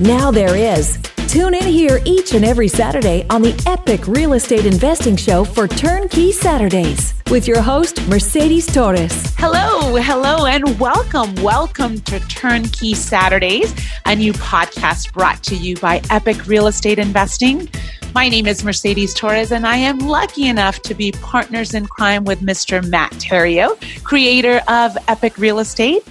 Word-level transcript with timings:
now 0.00 0.30
there 0.30 0.56
is. 0.56 0.98
Tune 1.28 1.54
in 1.54 1.64
here 1.64 2.00
each 2.04 2.32
and 2.32 2.44
every 2.44 2.68
Saturday 2.68 3.26
on 3.28 3.42
the 3.42 3.60
Epic 3.66 4.06
Real 4.06 4.32
Estate 4.32 4.64
Investing 4.64 5.16
Show 5.16 5.44
for 5.44 5.68
Turnkey 5.68 6.32
Saturdays 6.32 7.14
with 7.30 7.46
your 7.46 7.60
host, 7.60 8.06
Mercedes 8.08 8.66
Torres. 8.66 9.34
Hello, 9.36 9.96
hello, 9.96 10.46
and 10.46 10.80
welcome. 10.80 11.34
Welcome 11.42 12.00
to 12.02 12.20
Turnkey 12.20 12.94
Saturdays, 12.94 13.74
a 14.06 14.16
new 14.16 14.32
podcast 14.34 15.12
brought 15.12 15.42
to 15.44 15.56
you 15.56 15.76
by 15.76 16.00
Epic 16.10 16.46
Real 16.46 16.68
Estate 16.68 16.98
Investing. 16.98 17.68
My 18.14 18.28
name 18.28 18.46
is 18.46 18.64
Mercedes 18.64 19.12
Torres, 19.12 19.52
and 19.52 19.66
I 19.66 19.76
am 19.76 19.98
lucky 19.98 20.46
enough 20.48 20.80
to 20.82 20.94
be 20.94 21.12
partners 21.12 21.74
in 21.74 21.86
crime 21.86 22.24
with 22.24 22.40
Mr. 22.40 22.86
Matt 22.88 23.12
Theriault, 23.12 24.02
creator 24.02 24.62
of 24.66 24.96
Epic 25.08 25.36
Real 25.36 25.58
Estate 25.58 26.02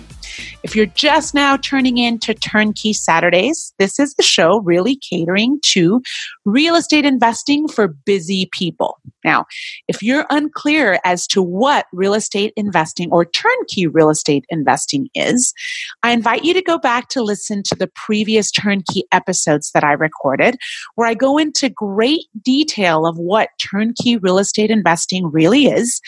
if 0.68 0.76
you're 0.76 0.86
just 0.88 1.34
now 1.34 1.56
turning 1.56 1.98
in 1.98 2.20
to 2.20 2.34
Turnkey 2.34 2.92
Saturdays, 2.92 3.74
this 3.80 4.00
is 4.00 4.16
the 4.16 4.24
show 4.24 4.60
really 4.60 4.98
catering 4.98 5.62
to 5.68 6.02
real 6.44 6.76
estate 6.76 7.06
investing 7.06 7.70
for 7.70 7.88
busy 7.88 8.50
people. 8.52 9.00
Now, 9.24 9.46
if 9.88 10.04
you're 10.04 10.26
unclear 10.30 11.00
as 11.06 11.26
to 11.28 11.42
what 11.42 11.86
real 11.94 12.14
estate 12.14 12.52
investing 12.58 13.10
or 13.14 13.24
turnkey 13.24 13.88
real 13.88 14.10
estate 14.10 14.44
investing 14.50 15.08
is, 15.16 15.54
I 16.04 16.12
invite 16.12 16.44
you 16.44 16.54
to 16.54 16.62
go 16.62 16.78
back 16.78 17.08
to 17.10 17.24
listen 17.24 17.64
to 17.68 17.76
the 17.76 17.88
previous 17.88 18.52
turnkey 18.52 19.06
episodes 19.14 19.72
that 19.72 19.86
I 19.86 19.94
recorded, 19.94 20.58
where 20.96 21.08
I 21.08 21.14
go 21.14 21.38
into 21.38 21.70
great 21.70 22.26
detail 22.44 23.06
of 23.06 23.18
what 23.18 23.52
turnkey 23.58 24.18
real 24.18 24.38
estate 24.38 24.70
investing 24.70 25.32
really 25.32 25.68
is 25.68 26.02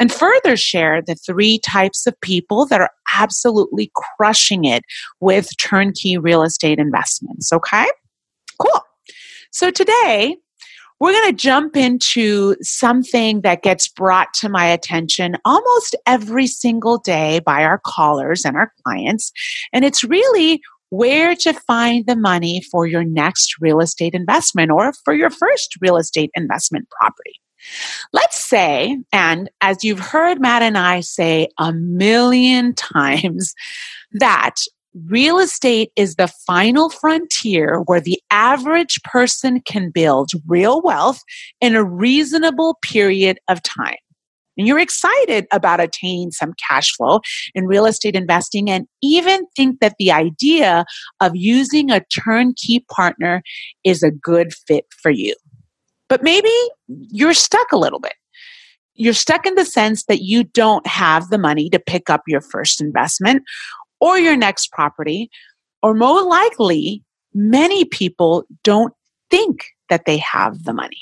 and 0.00 0.12
further 0.12 0.56
share 0.56 1.02
the 1.02 1.14
three 1.14 1.58
types 1.58 2.06
of 2.06 2.20
people 2.20 2.66
that 2.66 2.80
are 2.80 2.90
absolutely 3.14 3.90
crushing 4.16 4.64
it 4.64 4.82
with 5.20 5.56
turnkey 5.58 6.18
real 6.18 6.42
estate 6.42 6.78
investments. 6.78 7.52
Okay? 7.52 7.86
Cool. 8.60 8.80
So 9.50 9.70
today, 9.70 10.36
we're 11.02 11.12
going 11.12 11.30
to 11.30 11.36
jump 11.36 11.76
into 11.76 12.54
something 12.62 13.40
that 13.40 13.62
gets 13.62 13.88
brought 13.88 14.32
to 14.34 14.48
my 14.48 14.66
attention 14.66 15.36
almost 15.44 15.96
every 16.06 16.46
single 16.46 16.98
day 16.98 17.40
by 17.40 17.64
our 17.64 17.80
callers 17.84 18.44
and 18.44 18.56
our 18.56 18.72
clients. 18.84 19.32
And 19.72 19.84
it's 19.84 20.04
really 20.04 20.60
where 20.90 21.34
to 21.34 21.54
find 21.54 22.06
the 22.06 22.14
money 22.14 22.62
for 22.70 22.86
your 22.86 23.02
next 23.02 23.56
real 23.60 23.80
estate 23.80 24.14
investment 24.14 24.70
or 24.70 24.92
for 25.04 25.12
your 25.12 25.30
first 25.30 25.74
real 25.80 25.96
estate 25.96 26.30
investment 26.36 26.86
property. 26.90 27.40
Let's 28.12 28.38
say, 28.38 28.98
and 29.12 29.50
as 29.60 29.84
you've 29.84 30.00
heard 30.00 30.40
Matt 30.40 30.62
and 30.62 30.78
I 30.78 31.00
say 31.00 31.48
a 31.58 31.72
million 31.72 32.74
times, 32.74 33.54
that 34.12 34.56
real 35.06 35.38
estate 35.38 35.90
is 35.96 36.16
the 36.16 36.28
final 36.46 36.90
frontier 36.90 37.80
where 37.86 38.00
the 38.00 38.20
average 38.30 39.02
person 39.04 39.60
can 39.62 39.90
build 39.90 40.30
real 40.46 40.82
wealth 40.82 41.20
in 41.60 41.74
a 41.74 41.84
reasonable 41.84 42.78
period 42.82 43.38
of 43.48 43.62
time. 43.62 43.96
And 44.58 44.66
you're 44.66 44.78
excited 44.78 45.46
about 45.50 45.80
attaining 45.80 46.30
some 46.30 46.52
cash 46.68 46.94
flow 46.94 47.20
in 47.54 47.66
real 47.66 47.86
estate 47.86 48.14
investing 48.14 48.70
and 48.70 48.86
even 49.02 49.46
think 49.56 49.80
that 49.80 49.94
the 49.98 50.12
idea 50.12 50.84
of 51.20 51.34
using 51.34 51.90
a 51.90 52.04
turnkey 52.24 52.84
partner 52.90 53.42
is 53.82 54.02
a 54.02 54.10
good 54.10 54.52
fit 54.66 54.84
for 55.00 55.10
you. 55.10 55.34
But 56.12 56.22
maybe 56.22 56.52
you're 57.08 57.32
stuck 57.32 57.72
a 57.72 57.78
little 57.78 57.98
bit. 57.98 58.12
You're 58.92 59.14
stuck 59.14 59.46
in 59.46 59.54
the 59.54 59.64
sense 59.64 60.04
that 60.04 60.20
you 60.20 60.44
don't 60.44 60.86
have 60.86 61.30
the 61.30 61.38
money 61.38 61.70
to 61.70 61.78
pick 61.78 62.10
up 62.10 62.20
your 62.26 62.42
first 62.42 62.82
investment 62.82 63.44
or 63.98 64.18
your 64.18 64.36
next 64.36 64.72
property, 64.72 65.30
or 65.82 65.94
more 65.94 66.22
likely, 66.22 67.02
many 67.32 67.86
people 67.86 68.44
don't 68.62 68.92
think 69.30 69.64
that 69.88 70.04
they 70.04 70.18
have 70.18 70.64
the 70.64 70.74
money. 70.74 71.00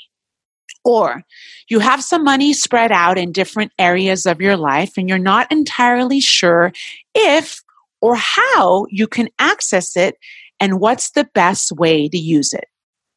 Or 0.85 1.23
you 1.67 1.79
have 1.79 2.01
some 2.01 2.23
money 2.23 2.53
spread 2.53 2.93
out 2.93 3.17
in 3.17 3.33
different 3.33 3.73
areas 3.77 4.25
of 4.25 4.39
your 4.39 4.55
life 4.55 4.93
and 4.95 5.09
you're 5.09 5.17
not 5.17 5.51
entirely 5.51 6.21
sure 6.21 6.71
if 7.13 7.59
or 7.99 8.15
how 8.15 8.85
you 8.89 9.07
can 9.07 9.27
access 9.39 9.97
it 9.97 10.15
and 10.61 10.79
what's 10.79 11.11
the 11.11 11.27
best 11.33 11.73
way 11.73 12.07
to 12.07 12.17
use 12.17 12.53
it 12.53 12.63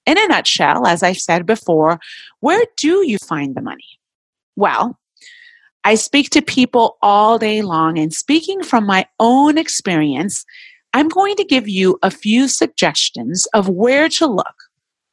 in 0.06 0.18
a 0.18 0.28
nutshell, 0.28 0.86
as 0.86 1.02
I've 1.02 1.18
said 1.18 1.46
before, 1.46 1.98
where 2.40 2.64
do 2.76 3.06
you 3.06 3.18
find 3.18 3.54
the 3.54 3.62
money? 3.62 3.98
Well, 4.56 4.98
I 5.84 5.96
speak 5.96 6.30
to 6.30 6.42
people 6.42 6.96
all 7.02 7.38
day 7.38 7.62
long, 7.62 7.98
and 7.98 8.12
speaking 8.12 8.62
from 8.62 8.86
my 8.86 9.06
own 9.20 9.58
experience, 9.58 10.44
I'm 10.94 11.08
going 11.08 11.36
to 11.36 11.44
give 11.44 11.68
you 11.68 11.98
a 12.02 12.10
few 12.10 12.48
suggestions 12.48 13.46
of 13.54 13.68
where 13.68 14.08
to 14.10 14.26
look. 14.26 14.54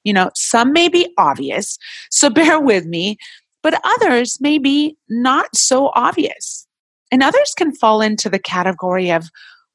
You 0.03 0.13
know, 0.13 0.31
some 0.35 0.72
may 0.72 0.88
be 0.88 1.12
obvious, 1.18 1.78
so 2.09 2.29
bear 2.31 2.59
with 2.59 2.85
me, 2.85 3.18
but 3.62 3.79
others 3.84 4.40
may 4.40 4.58
be 4.58 4.97
not 5.09 5.56
so 5.56 5.91
obvious. 5.96 6.68
And 7.12 7.22
others 7.22 7.53
can 7.58 7.75
fall 7.75 8.02
into 8.02 8.29
the 8.29 8.40
category 8.40 9.12
of, 9.12 9.29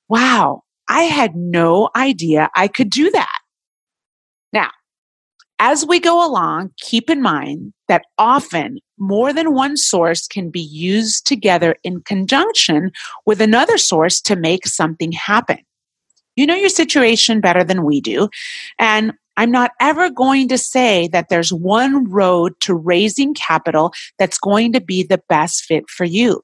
wow, 0.08 0.62
I 0.88 1.02
had 1.02 1.36
no 1.36 1.90
idea 1.94 2.48
I 2.56 2.68
could 2.68 2.88
do 2.88 3.10
that. 3.10 3.38
As 5.58 5.86
we 5.86 6.00
go 6.00 6.26
along, 6.26 6.72
keep 6.76 7.08
in 7.08 7.22
mind 7.22 7.72
that 7.88 8.04
often 8.18 8.78
more 8.98 9.32
than 9.32 9.54
one 9.54 9.76
source 9.76 10.26
can 10.26 10.50
be 10.50 10.60
used 10.60 11.26
together 11.26 11.76
in 11.82 12.02
conjunction 12.02 12.90
with 13.24 13.40
another 13.40 13.78
source 13.78 14.20
to 14.22 14.36
make 14.36 14.66
something 14.66 15.12
happen. 15.12 15.58
You 16.34 16.46
know 16.46 16.54
your 16.54 16.68
situation 16.68 17.40
better 17.40 17.64
than 17.64 17.84
we 17.84 18.02
do. 18.02 18.28
And 18.78 19.14
I'm 19.38 19.50
not 19.50 19.72
ever 19.80 20.10
going 20.10 20.48
to 20.48 20.58
say 20.58 21.08
that 21.08 21.28
there's 21.28 21.52
one 21.52 22.10
road 22.10 22.54
to 22.60 22.74
raising 22.74 23.34
capital 23.34 23.92
that's 24.18 24.38
going 24.38 24.72
to 24.72 24.80
be 24.80 25.02
the 25.02 25.22
best 25.28 25.64
fit 25.64 25.88
for 25.88 26.04
you. 26.04 26.42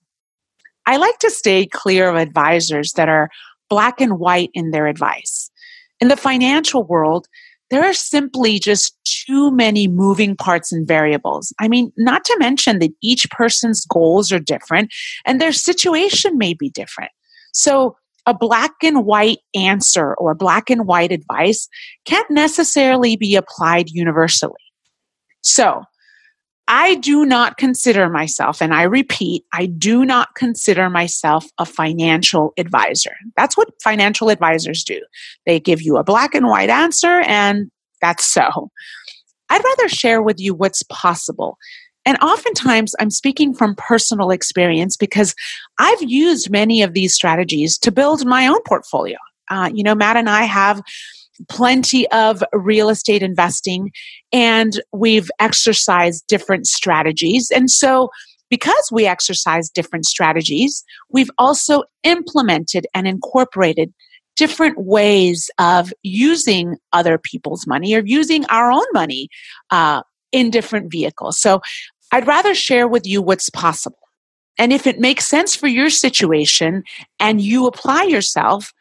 I 0.87 0.97
like 0.97 1.19
to 1.21 1.31
stay 1.31 1.67
clear 1.67 2.09
of 2.09 2.17
advisors 2.17 2.93
that 2.93 3.09
are 3.09 3.31
black 3.69 4.01
and 4.01 4.19
white 4.19 4.51
in 4.53 4.71
their 4.71 4.87
advice. 4.87 5.51
In 6.01 6.09
the 6.09 6.17
financial 6.17 6.83
world, 6.83 7.29
there 7.73 7.83
are 7.83 7.95
simply 7.95 8.59
just 8.59 8.95
too 9.05 9.51
many 9.51 9.89
moving 9.89 10.37
parts 10.37 10.73
and 10.73 10.87
variables. 10.87 11.55
I 11.59 11.69
mean, 11.69 11.91
not 11.97 12.23
to 12.27 12.37
mention 12.39 12.81
that 12.81 12.93
each 13.03 13.29
person's 13.31 13.87
goals 13.87 14.31
are 14.31 14.39
different 14.39 14.93
and 15.25 15.41
their 15.41 15.53
situation 15.53 16.37
may 16.37 16.53
be 16.53 16.69
different. 16.69 17.11
So, 17.55 17.97
a 18.25 18.35
black 18.35 18.73
and 18.85 19.05
white 19.05 19.39
answer 19.53 20.15
or 20.15 20.35
black 20.35 20.71
and 20.71 20.87
white 20.87 21.11
advice 21.11 21.67
can't 22.05 22.31
necessarily 22.31 23.17
be 23.17 23.35
applied 23.35 23.91
universally. 23.91 24.53
So, 25.41 25.83
I 26.75 26.95
do 26.95 27.27
not 27.27 27.59
consider 27.59 28.09
myself, 28.09 28.63
and 28.63 28.73
I 28.73 28.85
repeat, 28.85 29.45
I 29.53 29.67
do 29.67 30.07
not 30.07 30.35
consider 30.35 30.89
myself 30.89 31.45
a 31.59 31.67
financial 31.67 32.55
advisor. 32.57 33.13
That's 33.37 33.59
what 33.59 33.69
financial 33.83 34.31
advisors 34.31 34.83
do. 34.83 34.99
They 35.45 35.61
give 35.61 35.83
you 35.83 35.99
a 35.99 36.03
black 36.03 36.35
and 36.35 36.47
white 36.47 36.71
answer, 36.71 37.21
and 37.27 37.71
that's 38.01 38.25
so. 38.25 38.71
I'd 39.51 39.63
rather 39.63 39.89
share 39.91 40.23
with 40.23 40.41
you 40.41 40.55
what's 40.55 40.83
possible. 40.85 41.59
And 42.07 42.17
oftentimes, 42.23 42.95
I'm 42.99 43.11
speaking 43.11 43.53
from 43.53 43.75
personal 43.77 44.31
experience 44.31 44.97
because 44.97 45.35
I've 45.79 46.03
used 46.03 46.49
many 46.49 46.81
of 46.81 46.95
these 46.95 47.15
strategies 47.15 47.77
to 47.81 47.93
build 47.93 48.25
my 48.25 48.47
own 48.47 48.63
portfolio. 48.67 49.19
Uh, 49.51 49.71
you 49.75 49.83
know, 49.83 49.95
Matt 49.95 50.17
and 50.17 50.31
I 50.31 50.45
have 50.45 50.81
plenty 51.49 52.11
of 52.11 52.43
real 52.53 52.89
estate 52.89 53.23
investing 53.23 53.91
and 54.33 54.81
we've 54.93 55.31
exercised 55.39 56.25
different 56.29 56.67
strategies. 56.67 57.51
And 57.51 57.71
so, 57.71 58.11
because 58.51 58.91
we 58.93 59.07
exercise 59.07 59.71
different 59.71 60.05
strategies, 60.05 60.85
we've 61.09 61.31
also 61.39 61.85
implemented 62.05 62.87
and 62.95 63.09
incorporated 63.09 63.95
different 64.37 64.79
ways 64.79 65.51
of 65.59 65.93
using 66.03 66.77
other 66.93 67.17
people's 67.19 67.67
money 67.67 67.95
or 67.95 68.03
using 68.05 68.45
our 68.47 68.71
own 68.71 68.85
money 68.93 69.29
uh, 69.71 70.03
in 70.33 70.51
different 70.51 70.91
vehicles. 70.91 71.41
So 71.41 71.61
I'd 72.13 72.27
rather 72.27 72.55
share 72.55 72.89
with 72.89 73.07
you 73.07 73.23
what's 73.23 73.51
possible. 73.51 73.99
And 74.59 74.73
if 74.73 74.87
it 74.87 75.01
makes 75.01 75.27
sense 75.27 75.57
for 75.57 75.67
your 75.67 75.91
situation 75.91 76.85
and 77.19 77.41
you 77.41 77.67
apply 77.67 78.05
yourself, 78.05 78.73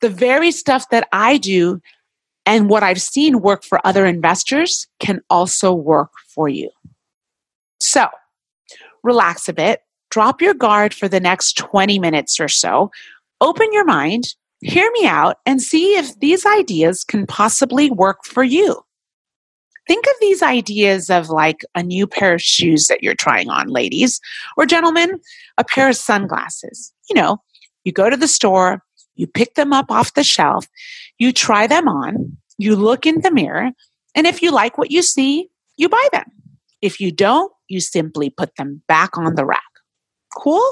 the 0.00 0.08
very 0.08 0.50
stuff 0.50 0.88
that 0.90 1.08
I 1.12 1.36
do 1.36 1.80
and 2.46 2.68
what 2.68 2.82
I've 2.82 3.00
seen 3.00 3.40
work 3.40 3.64
for 3.64 3.84
other 3.86 4.06
investors 4.06 4.88
can 4.98 5.20
also 5.30 5.72
work 5.72 6.10
for 6.34 6.48
you. 6.48 6.70
So 7.80 8.08
relax 9.02 9.48
a 9.48 9.52
bit, 9.52 9.80
drop 10.10 10.40
your 10.40 10.54
guard 10.54 10.92
for 10.92 11.08
the 11.08 11.20
next 11.20 11.56
20 11.56 11.98
minutes 11.98 12.40
or 12.40 12.48
so, 12.48 12.90
open 13.40 13.72
your 13.72 13.84
mind, 13.84 14.34
hear 14.60 14.90
me 14.92 15.06
out, 15.06 15.38
and 15.46 15.62
see 15.62 15.96
if 15.96 16.18
these 16.20 16.44
ideas 16.44 17.04
can 17.04 17.26
possibly 17.26 17.90
work 17.90 18.24
for 18.24 18.42
you. 18.42 18.82
Think 19.86 20.06
of 20.06 20.14
these 20.20 20.42
ideas 20.42 21.10
of 21.10 21.30
like 21.30 21.64
a 21.74 21.82
new 21.82 22.06
pair 22.06 22.34
of 22.34 22.42
shoes 22.42 22.86
that 22.88 23.02
you're 23.02 23.14
trying 23.14 23.48
on, 23.48 23.68
ladies, 23.68 24.20
or 24.56 24.66
gentlemen, 24.66 25.18
a 25.58 25.64
pair 25.64 25.88
of 25.88 25.96
sunglasses. 25.96 26.92
You 27.08 27.16
know, 27.16 27.38
you 27.84 27.92
go 27.92 28.10
to 28.10 28.16
the 28.16 28.28
store, 28.28 28.82
you 29.20 29.26
pick 29.26 29.54
them 29.54 29.72
up 29.72 29.90
off 29.90 30.14
the 30.14 30.24
shelf, 30.24 30.66
you 31.18 31.30
try 31.30 31.66
them 31.66 31.86
on, 31.86 32.38
you 32.56 32.74
look 32.74 33.04
in 33.04 33.20
the 33.20 33.30
mirror, 33.30 33.70
and 34.14 34.26
if 34.26 34.40
you 34.40 34.50
like 34.50 34.78
what 34.78 34.90
you 34.90 35.02
see, 35.02 35.50
you 35.76 35.90
buy 35.90 36.08
them. 36.10 36.24
If 36.80 37.00
you 37.00 37.12
don't, 37.12 37.52
you 37.68 37.80
simply 37.80 38.30
put 38.30 38.56
them 38.56 38.82
back 38.88 39.18
on 39.18 39.34
the 39.34 39.44
rack. 39.44 39.62
Cool? 40.36 40.66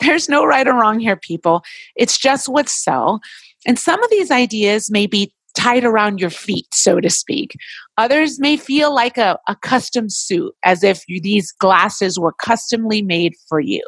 There's 0.00 0.28
no 0.28 0.44
right 0.44 0.66
or 0.66 0.74
wrong 0.74 0.98
here, 0.98 1.16
people. 1.16 1.62
It's 1.94 2.18
just 2.18 2.48
what's 2.48 2.84
so. 2.84 3.20
And 3.66 3.78
some 3.78 4.02
of 4.02 4.10
these 4.10 4.32
ideas 4.32 4.90
may 4.90 5.06
be 5.06 5.32
tied 5.56 5.84
around 5.84 6.20
your 6.20 6.30
feet, 6.30 6.66
so 6.72 7.00
to 7.00 7.08
speak. 7.08 7.56
Others 7.96 8.40
may 8.40 8.56
feel 8.56 8.92
like 8.94 9.16
a, 9.16 9.38
a 9.48 9.54
custom 9.56 10.10
suit, 10.10 10.52
as 10.64 10.82
if 10.82 11.02
you, 11.06 11.20
these 11.20 11.52
glasses 11.52 12.18
were 12.18 12.34
customly 12.42 13.00
made 13.00 13.34
for 13.48 13.60
you. 13.60 13.82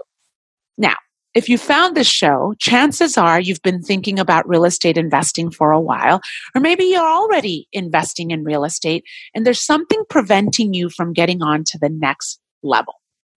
Now, 0.78 0.94
if 1.34 1.48
you 1.48 1.58
found 1.58 1.96
this 1.96 2.06
show, 2.06 2.54
chances 2.58 3.16
are 3.18 3.40
you've 3.40 3.62
been 3.62 3.82
thinking 3.82 4.18
about 4.18 4.48
real 4.48 4.64
estate 4.64 4.96
investing 4.96 5.50
for 5.50 5.72
a 5.72 5.80
while, 5.80 6.20
or 6.54 6.60
maybe 6.60 6.84
you're 6.84 7.06
already 7.06 7.68
investing 7.72 8.30
in 8.30 8.44
real 8.44 8.64
estate 8.64 9.04
and 9.34 9.46
there's 9.46 9.64
something 9.64 10.02
preventing 10.08 10.74
you 10.74 10.88
from 10.88 11.12
getting 11.12 11.42
on 11.42 11.64
to 11.64 11.78
the 11.78 11.88
next 11.88 12.40
level. 12.62 12.94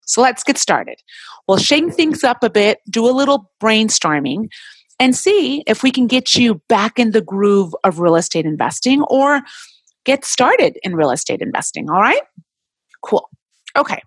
So 0.06 0.22
let's 0.22 0.42
get 0.42 0.58
started. 0.58 0.98
We'll 1.46 1.58
shake 1.58 1.92
things 1.92 2.24
up 2.24 2.42
a 2.42 2.50
bit, 2.50 2.78
do 2.88 3.08
a 3.08 3.12
little 3.12 3.50
brainstorming, 3.62 4.48
and 4.98 5.14
see 5.16 5.62
if 5.66 5.82
we 5.82 5.90
can 5.90 6.06
get 6.06 6.34
you 6.34 6.60
back 6.68 6.98
in 6.98 7.12
the 7.12 7.20
groove 7.20 7.74
of 7.84 8.00
real 8.00 8.16
estate 8.16 8.44
investing 8.44 9.02
or 9.04 9.40
get 10.04 10.24
started 10.24 10.78
in 10.82 10.96
real 10.96 11.10
estate 11.10 11.40
investing. 11.40 11.90
All 11.90 12.00
right? 12.00 12.22
Cool. 13.02 13.28
Okay. 13.76 14.00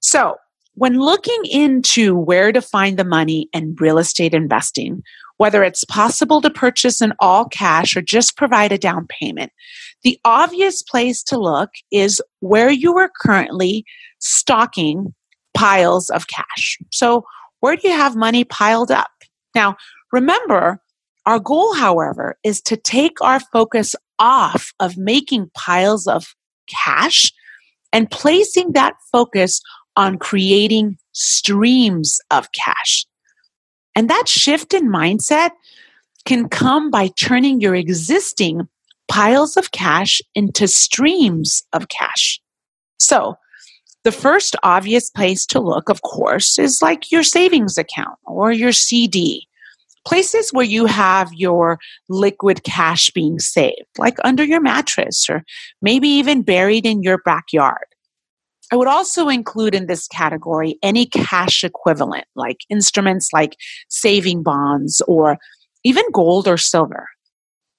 So 0.00 0.36
when 0.76 1.00
looking 1.00 1.40
into 1.46 2.14
where 2.14 2.52
to 2.52 2.60
find 2.60 2.98
the 2.98 3.04
money 3.04 3.48
in 3.52 3.74
real 3.80 3.98
estate 3.98 4.34
investing, 4.34 5.02
whether 5.38 5.64
it's 5.64 5.84
possible 5.84 6.40
to 6.42 6.50
purchase 6.50 7.00
in 7.00 7.14
all 7.18 7.46
cash 7.46 7.96
or 7.96 8.02
just 8.02 8.36
provide 8.36 8.72
a 8.72 8.78
down 8.78 9.06
payment, 9.08 9.52
the 10.04 10.18
obvious 10.24 10.82
place 10.82 11.22
to 11.24 11.38
look 11.38 11.70
is 11.90 12.22
where 12.40 12.70
you 12.70 12.96
are 12.96 13.10
currently 13.20 13.84
stocking 14.18 15.14
piles 15.54 16.10
of 16.10 16.26
cash. 16.28 16.78
So, 16.92 17.24
where 17.60 17.76
do 17.76 17.88
you 17.88 17.96
have 17.96 18.14
money 18.14 18.44
piled 18.44 18.90
up? 18.90 19.10
Now, 19.54 19.76
remember, 20.12 20.80
our 21.24 21.40
goal, 21.40 21.74
however, 21.74 22.36
is 22.44 22.60
to 22.62 22.76
take 22.76 23.20
our 23.22 23.40
focus 23.40 23.96
off 24.18 24.72
of 24.78 24.98
making 24.98 25.50
piles 25.54 26.06
of 26.06 26.34
cash 26.68 27.32
and 27.92 28.10
placing 28.10 28.72
that 28.72 28.94
focus 29.10 29.62
on 29.96 30.18
creating 30.18 30.98
streams 31.12 32.20
of 32.30 32.52
cash. 32.52 33.06
And 33.94 34.10
that 34.10 34.28
shift 34.28 34.74
in 34.74 34.88
mindset 34.88 35.50
can 36.26 36.48
come 36.48 36.90
by 36.90 37.08
turning 37.08 37.60
your 37.60 37.74
existing 37.74 38.68
piles 39.08 39.56
of 39.56 39.70
cash 39.70 40.20
into 40.34 40.68
streams 40.68 41.62
of 41.72 41.88
cash. 41.88 42.40
So, 42.98 43.36
the 44.04 44.12
first 44.12 44.54
obvious 44.62 45.10
place 45.10 45.44
to 45.46 45.58
look, 45.58 45.88
of 45.88 46.02
course, 46.02 46.60
is 46.60 46.80
like 46.80 47.10
your 47.10 47.24
savings 47.24 47.76
account 47.76 48.18
or 48.24 48.52
your 48.52 48.70
CD. 48.70 49.48
Places 50.06 50.52
where 50.52 50.64
you 50.64 50.86
have 50.86 51.32
your 51.32 51.80
liquid 52.08 52.62
cash 52.62 53.10
being 53.10 53.40
saved, 53.40 53.88
like 53.98 54.16
under 54.22 54.44
your 54.44 54.60
mattress 54.60 55.28
or 55.28 55.44
maybe 55.82 56.08
even 56.08 56.42
buried 56.42 56.86
in 56.86 57.02
your 57.02 57.18
backyard. 57.18 57.86
I 58.72 58.76
would 58.76 58.88
also 58.88 59.28
include 59.28 59.74
in 59.74 59.86
this 59.86 60.08
category 60.08 60.78
any 60.82 61.06
cash 61.06 61.62
equivalent, 61.62 62.24
like 62.34 62.58
instruments 62.68 63.32
like 63.32 63.56
saving 63.88 64.42
bonds 64.42 65.00
or 65.06 65.38
even 65.84 66.04
gold 66.12 66.48
or 66.48 66.56
silver. 66.56 67.06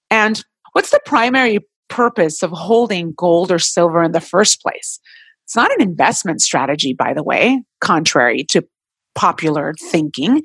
And 0.10 0.44
what's 0.72 0.92
the 0.92 1.02
primary 1.06 1.60
purpose 1.90 2.42
of 2.42 2.52
holding 2.52 3.14
gold 3.18 3.52
or 3.52 3.60
silver 3.60 4.02
in 4.02 4.14
the 4.14 4.22
first 4.22 4.62
place? 4.62 5.00
It's 5.44 5.56
not 5.56 5.72
an 5.72 5.82
investment 5.82 6.42
strategy, 6.42 6.94
by 6.94 7.14
the 7.14 7.24
way, 7.24 7.64
contrary 7.82 8.46
to 8.52 8.66
popular 9.16 9.74
thinking. 9.80 10.44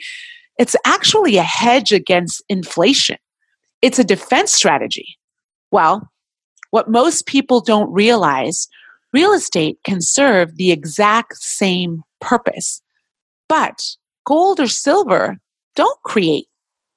It's 0.58 0.76
actually 0.84 1.36
a 1.36 1.42
hedge 1.42 1.92
against 1.92 2.42
inflation. 2.48 3.16
It's 3.80 3.98
a 3.98 4.04
defense 4.04 4.52
strategy. 4.52 5.16
Well, 5.70 6.08
what 6.70 6.90
most 6.90 7.26
people 7.26 7.60
don't 7.60 7.92
realize 7.92 8.68
Real 9.12 9.32
estate 9.32 9.78
can 9.84 10.00
serve 10.00 10.56
the 10.56 10.72
exact 10.72 11.36
same 11.36 12.02
purpose, 12.20 12.80
but 13.48 13.96
gold 14.24 14.60
or 14.60 14.68
silver 14.68 15.38
don't 15.74 16.02
create 16.02 16.46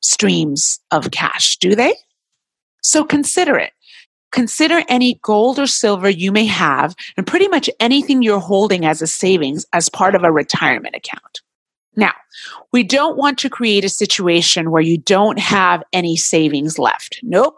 streams 0.02 0.80
of 0.92 1.12
cash, 1.12 1.58
do 1.58 1.76
they? 1.76 1.96
So 2.82 3.04
consider 3.04 3.58
it. 3.58 3.72
Consider 4.32 4.84
any 4.90 5.20
gold 5.24 5.60
or 5.60 5.68
silver 5.68 6.10
you 6.10 6.32
may 6.32 6.46
have 6.46 6.96
and 7.16 7.26
pretty 7.26 7.48
much 7.48 7.70
anything 7.80 8.22
you're 8.22 8.40
holding 8.40 8.86
as 8.86 9.02
a 9.02 9.08
savings 9.08 9.66
as 9.74 9.90
part 9.90 10.14
of 10.14 10.24
a 10.24 10.32
retirement 10.32 10.96
account. 10.96 11.42
Now, 11.96 12.14
we 12.72 12.84
don't 12.84 13.18
want 13.18 13.38
to 13.40 13.50
create 13.50 13.86
a 13.86 13.90
situation 13.90 14.72
where 14.72 14.82
you 14.82 14.98
don't 14.98 15.40
have 15.40 15.84
any 15.94 16.18
savings 16.18 16.78
left. 16.78 17.20
Nope. 17.24 17.58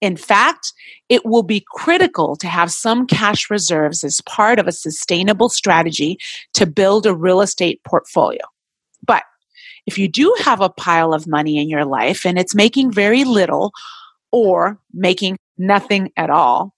In 0.00 0.16
fact, 0.16 0.72
it 1.08 1.26
will 1.26 1.42
be 1.42 1.64
critical 1.74 2.36
to 2.36 2.46
have 2.46 2.70
some 2.70 3.06
cash 3.06 3.50
reserves 3.50 4.02
as 4.02 4.20
part 4.22 4.58
of 4.58 4.66
a 4.66 4.72
sustainable 4.72 5.48
strategy 5.48 6.18
to 6.54 6.66
build 6.66 7.06
a 7.06 7.14
real 7.14 7.40
estate 7.40 7.82
portfolio. 7.84 8.40
But 9.06 9.24
if 9.86 9.98
you 9.98 10.08
do 10.08 10.34
have 10.40 10.60
a 10.60 10.70
pile 10.70 11.12
of 11.12 11.26
money 11.26 11.58
in 11.58 11.68
your 11.68 11.84
life 11.84 12.24
and 12.24 12.38
it's 12.38 12.54
making 12.54 12.92
very 12.92 13.24
little 13.24 13.72
or 14.32 14.78
making 14.92 15.36
nothing 15.58 16.12
at 16.16 16.30
all, 16.30 16.74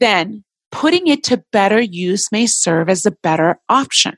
then 0.00 0.44
putting 0.70 1.06
it 1.06 1.24
to 1.24 1.44
better 1.52 1.80
use 1.80 2.30
may 2.30 2.46
serve 2.46 2.88
as 2.88 3.06
a 3.06 3.16
better 3.22 3.58
option. 3.68 4.16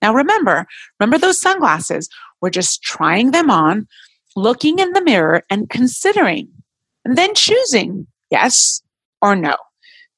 Now 0.00 0.14
remember, 0.14 0.66
remember 0.98 1.18
those 1.18 1.40
sunglasses. 1.40 2.08
We're 2.40 2.50
just 2.50 2.82
trying 2.82 3.30
them 3.30 3.50
on, 3.50 3.86
looking 4.34 4.78
in 4.78 4.92
the 4.92 5.02
mirror 5.02 5.42
and 5.48 5.70
considering 5.70 6.48
and 7.04 7.16
then 7.16 7.34
choosing 7.34 8.06
yes 8.30 8.82
or 9.20 9.36
no. 9.36 9.56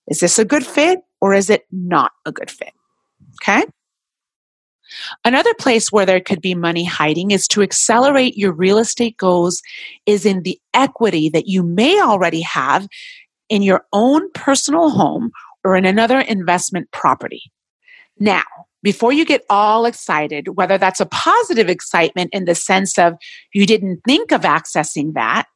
Is 0.08 0.20
this 0.20 0.38
a 0.38 0.44
good 0.44 0.66
fit 0.66 1.00
or 1.20 1.34
is 1.34 1.50
it 1.50 1.64
not 1.72 2.12
a 2.26 2.32
good 2.32 2.50
fit? 2.50 2.72
Okay. 3.42 3.64
Another 5.24 5.54
place 5.54 5.90
where 5.90 6.06
there 6.06 6.20
could 6.20 6.40
be 6.40 6.54
money 6.54 6.84
hiding 6.84 7.30
is 7.30 7.48
to 7.48 7.62
accelerate 7.62 8.36
your 8.36 8.52
real 8.52 8.78
estate 8.78 9.16
goals 9.16 9.60
is 10.06 10.24
in 10.24 10.42
the 10.42 10.58
equity 10.72 11.28
that 11.30 11.48
you 11.48 11.62
may 11.62 12.00
already 12.00 12.42
have 12.42 12.86
in 13.48 13.62
your 13.62 13.84
own 13.92 14.30
personal 14.32 14.90
home 14.90 15.30
or 15.64 15.76
in 15.76 15.84
another 15.84 16.20
investment 16.20 16.90
property. 16.92 17.42
Now, 18.18 18.44
before 18.82 19.12
you 19.12 19.24
get 19.24 19.44
all 19.48 19.86
excited, 19.86 20.56
whether 20.56 20.78
that's 20.78 21.00
a 21.00 21.06
positive 21.06 21.68
excitement 21.68 22.30
in 22.32 22.44
the 22.44 22.54
sense 22.54 22.98
of 22.98 23.14
you 23.52 23.66
didn't 23.66 24.02
think 24.06 24.30
of 24.30 24.42
accessing 24.42 25.14
that, 25.14 25.46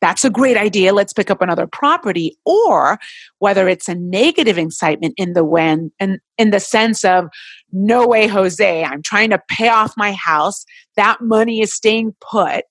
that's 0.00 0.24
a 0.24 0.30
great 0.30 0.56
idea. 0.56 0.94
Let's 0.94 1.12
pick 1.12 1.30
up 1.30 1.42
another 1.42 1.66
property. 1.66 2.36
Or 2.44 2.98
whether 3.38 3.68
it's 3.68 3.88
a 3.88 3.94
negative 3.94 4.58
excitement 4.58 5.14
in 5.16 5.34
the 5.34 5.44
when 5.44 5.92
and 6.00 6.20
in 6.38 6.50
the 6.50 6.60
sense 6.60 7.04
of, 7.04 7.28
no 7.72 8.06
way, 8.06 8.26
Jose, 8.26 8.84
I'm 8.84 9.02
trying 9.02 9.30
to 9.30 9.42
pay 9.48 9.68
off 9.68 9.96
my 9.96 10.12
house. 10.12 10.64
That 10.96 11.20
money 11.20 11.60
is 11.60 11.72
staying 11.72 12.14
put. 12.20 12.64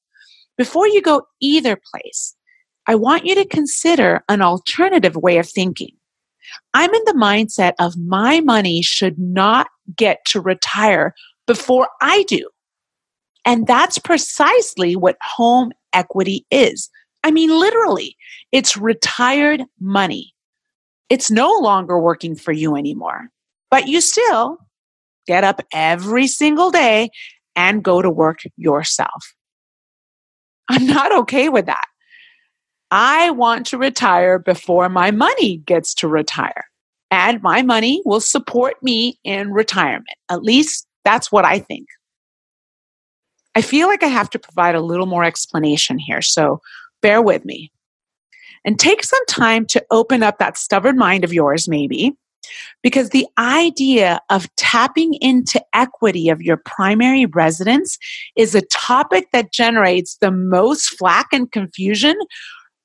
Before 0.57 0.87
you 0.87 1.01
go 1.01 1.23
either 1.39 1.79
place, 1.91 2.35
I 2.87 2.95
want 2.95 3.25
you 3.25 3.35
to 3.35 3.45
consider 3.45 4.23
an 4.27 4.41
alternative 4.41 5.15
way 5.15 5.37
of 5.37 5.47
thinking. 5.47 5.91
I'm 6.73 6.93
in 6.93 7.01
the 7.05 7.13
mindset 7.13 7.73
of 7.79 7.95
my 7.97 8.41
money 8.41 8.81
should 8.81 9.19
not 9.19 9.67
get 9.95 10.25
to 10.27 10.41
retire 10.41 11.13
before 11.45 11.89
I 12.01 12.23
do. 12.23 12.49
And 13.45 13.67
that's 13.67 13.99
precisely 13.99 14.95
what 14.95 15.17
home 15.21 15.71
equity 15.93 16.45
is 16.51 16.89
I 17.23 17.31
mean, 17.31 17.49
literally, 17.49 18.15
it's 18.51 18.77
retired 18.77 19.63
money. 19.79 20.33
It's 21.09 21.31
no 21.31 21.51
longer 21.51 21.99
working 21.99 22.35
for 22.35 22.51
you 22.51 22.75
anymore, 22.75 23.29
but 23.71 23.87
you 23.87 24.01
still 24.01 24.57
get 25.27 25.43
up 25.43 25.61
every 25.73 26.27
single 26.27 26.71
day 26.71 27.09
and 27.55 27.83
go 27.83 28.01
to 28.01 28.09
work 28.09 28.39
yourself. 28.57 29.33
I'm 30.69 30.85
not 30.85 31.15
okay 31.19 31.49
with 31.49 31.65
that. 31.65 31.85
I 32.91 33.31
want 33.31 33.65
to 33.67 33.77
retire 33.77 34.39
before 34.39 34.89
my 34.89 35.11
money 35.11 35.57
gets 35.57 35.93
to 35.95 36.07
retire. 36.07 36.65
And 37.11 37.41
my 37.41 37.63
money 37.63 38.01
will 38.05 38.19
support 38.19 38.75
me 38.83 39.19
in 39.23 39.51
retirement. 39.51 40.07
At 40.29 40.43
least 40.43 40.87
that's 41.03 41.31
what 41.31 41.43
I 41.43 41.59
think. 41.59 41.87
I 43.55 43.61
feel 43.61 43.87
like 43.87 44.03
I 44.03 44.07
have 44.07 44.29
to 44.31 44.39
provide 44.39 44.75
a 44.75 44.81
little 44.81 45.07
more 45.07 45.23
explanation 45.23 45.97
here, 45.97 46.21
so 46.21 46.61
bear 47.01 47.21
with 47.21 47.45
me. 47.45 47.71
And 48.65 48.77
take 48.77 49.03
some 49.03 49.25
time 49.27 49.65
to 49.67 49.85
open 49.89 50.21
up 50.21 50.37
that 50.39 50.57
stubborn 50.57 50.97
mind 50.97 51.23
of 51.23 51.33
yours, 51.33 51.69
maybe, 51.69 52.13
because 52.83 53.09
the 53.09 53.27
idea 53.37 54.19
of 54.29 54.53
tapping 54.55 55.13
into 55.15 55.63
equity 55.73 56.29
of 56.29 56.41
your 56.41 56.57
primary 56.57 57.25
residence 57.25 57.97
is 58.35 58.55
a 58.55 58.61
topic 58.61 59.29
that 59.31 59.53
generates 59.53 60.17
the 60.17 60.31
most 60.31 60.89
flack 60.97 61.27
and 61.31 61.51
confusion 61.51 62.15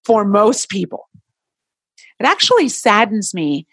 for 0.05 0.25
most 0.25 0.69
people. 0.69 1.09
It 2.21 2.27
actually 2.27 2.69
saddens 2.69 3.35
me 3.35 3.67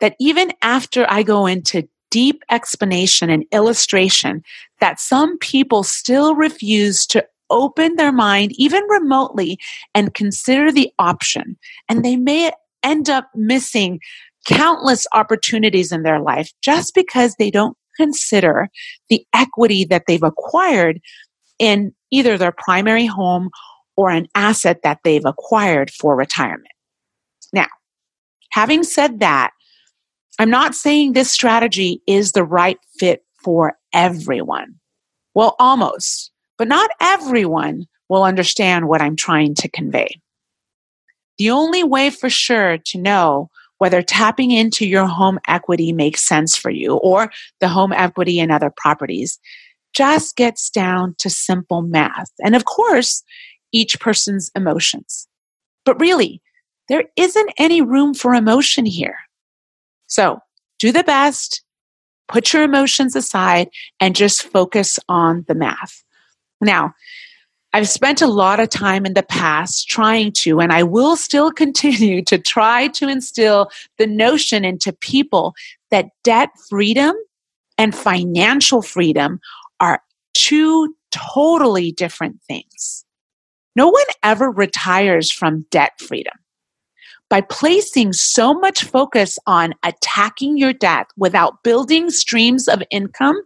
that 0.00 0.16
even 0.20 0.52
after 0.62 1.06
I 1.08 1.22
go 1.22 1.46
into 1.46 1.88
deep 2.10 2.42
explanation 2.50 3.30
and 3.30 3.44
illustration 3.52 4.42
that 4.80 5.00
some 5.00 5.38
people 5.38 5.82
still 5.82 6.34
refuse 6.34 7.06
to 7.06 7.26
open 7.50 7.96
their 7.96 8.12
mind 8.12 8.52
even 8.56 8.82
remotely 8.88 9.58
and 9.94 10.14
consider 10.14 10.70
the 10.72 10.90
option 10.98 11.56
and 11.88 12.04
they 12.04 12.16
may 12.16 12.50
end 12.82 13.08
up 13.08 13.28
missing 13.34 14.00
countless 14.46 15.06
opportunities 15.12 15.92
in 15.92 16.02
their 16.02 16.20
life 16.20 16.52
just 16.62 16.94
because 16.94 17.34
they 17.34 17.50
don't 17.50 17.76
consider 17.96 18.68
the 19.08 19.26
equity 19.34 19.84
that 19.84 20.04
they've 20.06 20.22
acquired 20.22 21.00
in 21.58 21.92
either 22.10 22.38
their 22.38 22.52
primary 22.52 23.06
home 23.06 23.50
or 23.96 24.10
an 24.10 24.28
asset 24.34 24.80
that 24.82 25.00
they've 25.04 25.24
acquired 25.24 25.90
for 25.90 26.14
retirement. 26.14 26.68
Now, 27.52 27.66
having 28.50 28.84
said 28.84 29.20
that, 29.20 29.50
I'm 30.38 30.50
not 30.50 30.74
saying 30.74 31.12
this 31.12 31.30
strategy 31.30 32.02
is 32.06 32.32
the 32.32 32.44
right 32.44 32.78
fit 32.98 33.24
for 33.42 33.74
everyone. 33.92 34.74
Well, 35.34 35.56
almost, 35.58 36.30
but 36.58 36.68
not 36.68 36.90
everyone 37.00 37.86
will 38.08 38.22
understand 38.22 38.88
what 38.88 39.02
I'm 39.02 39.16
trying 39.16 39.54
to 39.56 39.68
convey. 39.68 40.20
The 41.38 41.50
only 41.50 41.84
way 41.84 42.10
for 42.10 42.30
sure 42.30 42.78
to 42.78 42.98
know 42.98 43.50
whether 43.78 44.00
tapping 44.00 44.50
into 44.50 44.86
your 44.86 45.06
home 45.06 45.38
equity 45.46 45.92
makes 45.92 46.26
sense 46.26 46.56
for 46.56 46.70
you 46.70 46.94
or 46.96 47.30
the 47.60 47.68
home 47.68 47.92
equity 47.92 48.38
in 48.38 48.50
other 48.50 48.72
properties 48.74 49.38
just 49.94 50.36
gets 50.36 50.70
down 50.70 51.14
to 51.18 51.30
simple 51.30 51.82
math. 51.82 52.30
And 52.44 52.54
of 52.54 52.64
course, 52.64 53.22
each 53.72 54.00
person's 54.00 54.50
emotions. 54.54 55.28
But 55.84 56.00
really, 56.00 56.42
there 56.88 57.04
isn't 57.16 57.52
any 57.58 57.82
room 57.82 58.14
for 58.14 58.34
emotion 58.34 58.86
here. 58.86 59.16
So 60.06 60.40
do 60.78 60.92
the 60.92 61.04
best, 61.04 61.62
put 62.28 62.52
your 62.52 62.62
emotions 62.62 63.16
aside, 63.16 63.68
and 64.00 64.14
just 64.14 64.42
focus 64.42 64.98
on 65.08 65.44
the 65.48 65.54
math. 65.54 66.04
Now, 66.60 66.94
I've 67.72 67.88
spent 67.88 68.22
a 68.22 68.26
lot 68.26 68.60
of 68.60 68.70
time 68.70 69.04
in 69.04 69.14
the 69.14 69.22
past 69.22 69.88
trying 69.88 70.32
to, 70.32 70.60
and 70.60 70.72
I 70.72 70.82
will 70.82 71.16
still 71.16 71.50
continue 71.62 72.22
to 72.24 72.38
try 72.38 72.88
to 72.88 73.08
instill 73.08 73.70
the 73.98 74.06
notion 74.06 74.64
into 74.64 74.92
people 74.92 75.54
that 75.90 76.08
debt 76.24 76.50
freedom 76.68 77.14
and 77.78 77.94
financial 77.94 78.82
freedom 78.82 79.40
are 79.80 80.00
two 80.32 80.94
totally 81.10 81.92
different 81.92 82.40
things. 82.48 83.04
No 83.74 83.88
one 83.88 84.06
ever 84.22 84.50
retires 84.50 85.30
from 85.30 85.66
debt 85.70 85.92
freedom 86.00 86.32
by 87.28 87.40
placing 87.40 88.12
so 88.12 88.54
much 88.54 88.84
focus 88.84 89.38
on 89.46 89.74
attacking 89.82 90.56
your 90.56 90.72
debt 90.72 91.06
without 91.16 91.62
building 91.62 92.10
streams 92.10 92.68
of 92.68 92.82
income 92.90 93.38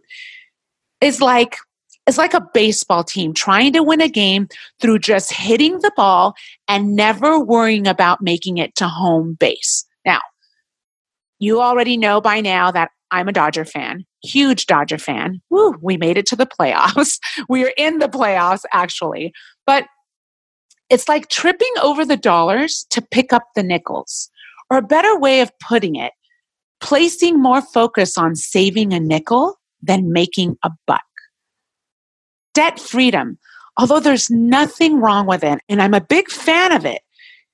is 1.01 1.19
like 1.19 1.57
is 2.07 2.17
like 2.17 2.33
a 2.33 2.47
baseball 2.53 3.03
team 3.03 3.33
trying 3.33 3.73
to 3.73 3.83
win 3.83 4.01
a 4.01 4.09
game 4.09 4.47
through 4.79 4.99
just 4.99 5.31
hitting 5.31 5.79
the 5.79 5.91
ball 5.95 6.33
and 6.67 6.95
never 6.95 7.39
worrying 7.39 7.87
about 7.87 8.21
making 8.21 8.57
it 8.57 8.75
to 8.75 8.87
home 8.87 9.35
base. 9.39 9.85
Now, 10.05 10.21
you 11.39 11.61
already 11.61 11.97
know 11.97 12.21
by 12.21 12.41
now 12.41 12.71
that 12.71 12.91
I'm 13.11 13.27
a 13.27 13.33
Dodger 13.33 13.65
fan, 13.65 14.05
huge 14.23 14.65
Dodger 14.65 14.97
fan. 14.97 15.41
Woo, 15.49 15.75
we 15.81 15.97
made 15.97 16.17
it 16.17 16.25
to 16.27 16.35
the 16.35 16.45
playoffs. 16.45 17.19
we 17.49 17.65
are 17.65 17.73
in 17.77 17.99
the 17.99 18.07
playoffs 18.07 18.63
actually. 18.73 19.33
But 19.65 19.85
it's 20.89 21.07
like 21.07 21.29
tripping 21.29 21.73
over 21.81 22.05
the 22.05 22.17
dollars 22.17 22.85
to 22.89 23.01
pick 23.01 23.31
up 23.31 23.43
the 23.55 23.63
nickels. 23.63 24.29
Or 24.69 24.77
a 24.77 24.81
better 24.81 25.19
way 25.19 25.41
of 25.41 25.51
putting 25.59 25.95
it, 25.95 26.13
placing 26.79 27.41
more 27.41 27.61
focus 27.61 28.17
on 28.17 28.35
saving 28.35 28.93
a 28.93 28.99
nickel 28.99 29.59
than 29.81 30.13
making 30.13 30.57
a 30.63 30.71
buck. 30.87 31.03
Debt 32.53 32.79
freedom, 32.79 33.37
although 33.77 33.99
there's 33.99 34.29
nothing 34.29 34.99
wrong 34.99 35.25
with 35.25 35.43
it, 35.43 35.59
and 35.69 35.81
I'm 35.81 35.93
a 35.93 36.01
big 36.01 36.29
fan 36.29 36.71
of 36.71 36.85
it, 36.85 37.01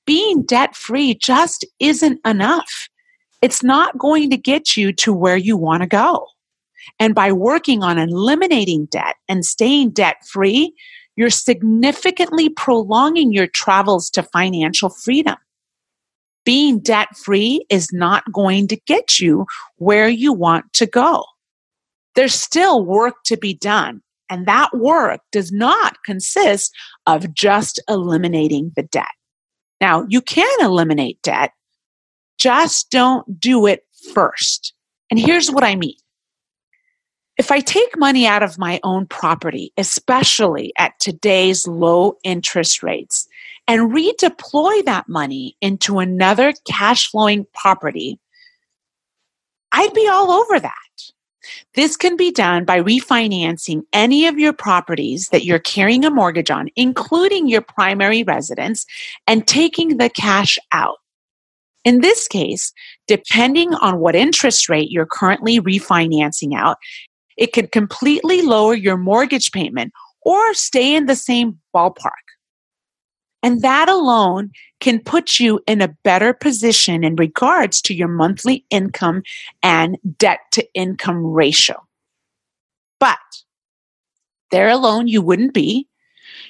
being 0.05 0.43
debt 0.43 0.75
free 0.75 1.13
just 1.13 1.65
isn't 1.79 2.19
enough. 2.25 2.89
It's 3.41 3.63
not 3.63 3.97
going 3.97 4.29
to 4.31 4.37
get 4.37 4.75
you 4.75 4.91
to 4.93 5.13
where 5.13 5.37
you 5.37 5.55
want 5.55 5.83
to 5.83 5.87
go. 5.87 6.25
And 6.99 7.13
by 7.13 7.31
working 7.31 7.83
on 7.83 7.99
eliminating 7.99 8.85
debt 8.85 9.15
and 9.27 9.45
staying 9.45 9.91
debt 9.91 10.17
free, 10.25 10.73
you're 11.15 11.29
significantly 11.29 12.49
prolonging 12.49 13.31
your 13.31 13.47
travels 13.47 14.09
to 14.11 14.23
financial 14.23 14.89
freedom. 14.89 15.35
Being 16.45 16.79
debt 16.79 17.09
free 17.17 17.65
is 17.69 17.89
not 17.91 18.31
going 18.31 18.67
to 18.69 18.79
get 18.87 19.19
you 19.19 19.45
where 19.75 20.07
you 20.07 20.31
want 20.31 20.71
to 20.73 20.85
go. 20.85 21.25
There's 22.15 22.33
still 22.33 22.85
work 22.85 23.15
to 23.25 23.35
be 23.35 23.53
done. 23.53 24.01
And 24.29 24.46
that 24.46 24.75
work 24.75 25.22
does 25.31 25.51
not 25.51 26.03
consist 26.03 26.74
of 27.05 27.34
just 27.34 27.81
eliminating 27.88 28.72
the 28.75 28.84
debt. 28.84 29.05
Now, 29.79 30.05
you 30.10 30.22
can 30.22 30.50
eliminate 30.62 31.22
debt, 31.22 31.51
just 32.38 32.89
don't 32.91 33.39
do 33.39 33.65
it 33.65 33.86
first. 34.13 34.74
And 35.10 35.19
here's 35.19 35.50
what 35.50 35.63
I 35.63 35.75
mean 35.75 35.96
if 37.38 37.51
I 37.51 37.60
take 37.60 37.98
money 37.98 38.25
out 38.25 38.41
of 38.41 38.57
my 38.57 38.79
own 38.84 39.05
property, 39.05 39.72
especially 39.77 40.74
at 40.77 41.00
today's 41.00 41.67
low 41.67 42.17
interest 42.24 42.81
rates, 42.81 43.27
and 43.67 43.91
redeploy 43.91 44.84
that 44.86 45.07
money 45.07 45.55
into 45.62 46.00
another 46.00 46.53
cash 46.67 47.12
flowing 47.12 47.46
property, 47.53 48.19
I'd 49.72 49.93
be 49.93 50.07
all 50.07 50.31
over 50.31 50.60
that. 50.60 50.74
This 51.75 51.95
can 51.97 52.15
be 52.15 52.31
done 52.31 52.65
by 52.65 52.81
refinancing 52.81 53.83
any 53.93 54.25
of 54.27 54.39
your 54.39 54.53
properties 54.53 55.29
that 55.29 55.45
you're 55.45 55.59
carrying 55.59 56.05
a 56.05 56.09
mortgage 56.09 56.51
on, 56.51 56.69
including 56.75 57.47
your 57.47 57.61
primary 57.61 58.23
residence, 58.23 58.85
and 59.27 59.47
taking 59.47 59.97
the 59.97 60.09
cash 60.09 60.57
out. 60.71 60.97
In 61.85 62.01
this 62.01 62.27
case, 62.27 62.73
depending 63.07 63.73
on 63.75 63.99
what 63.99 64.15
interest 64.15 64.67
rate 64.67 64.91
you're 64.91 65.05
currently 65.05 65.59
refinancing 65.59 66.53
out, 66.55 66.77
it 67.37 67.53
could 67.53 67.71
completely 67.71 68.41
lower 68.41 68.73
your 68.73 68.97
mortgage 68.97 69.51
payment 69.51 69.93
or 70.23 70.53
stay 70.53 70.95
in 70.95 71.05
the 71.05 71.15
same 71.15 71.57
ballpark. 71.73 72.11
And 73.44 73.62
that 73.62 73.88
alone 73.88 74.51
can 74.79 75.00
put 75.00 75.39
you 75.39 75.60
in 75.67 75.82
a 75.82 75.96
better 76.03 76.34
position 76.34 77.03
in 77.03 77.15
regards 77.15 77.82
to 77.84 77.94
your 77.94 78.08
monthly 78.08 78.65
income 78.70 79.24
and 79.62 79.98
debt 80.17 80.39
to 80.53 80.67
income 80.74 81.25
ratio. 81.25 81.77
But 83.00 83.17
there 84.51 84.70
alone, 84.70 85.08
you 85.08 85.22
wouldn't 85.22 85.53
be. 85.53 85.88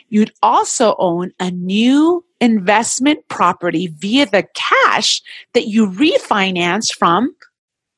You'd 0.09 0.31
also 0.41 0.95
own 0.97 1.31
a 1.39 1.51
new 1.51 2.23
investment 2.39 3.27
property 3.27 3.87
via 3.87 4.25
the 4.25 4.47
cash 4.55 5.21
that 5.53 5.67
you 5.67 5.87
refinance 5.87 6.93
from 6.93 7.35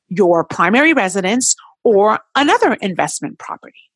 your 0.08 0.44
primary 0.44 0.92
residence 0.92 1.54
or 1.84 2.20
another 2.34 2.74
investment 2.74 3.38
property. 3.38 3.89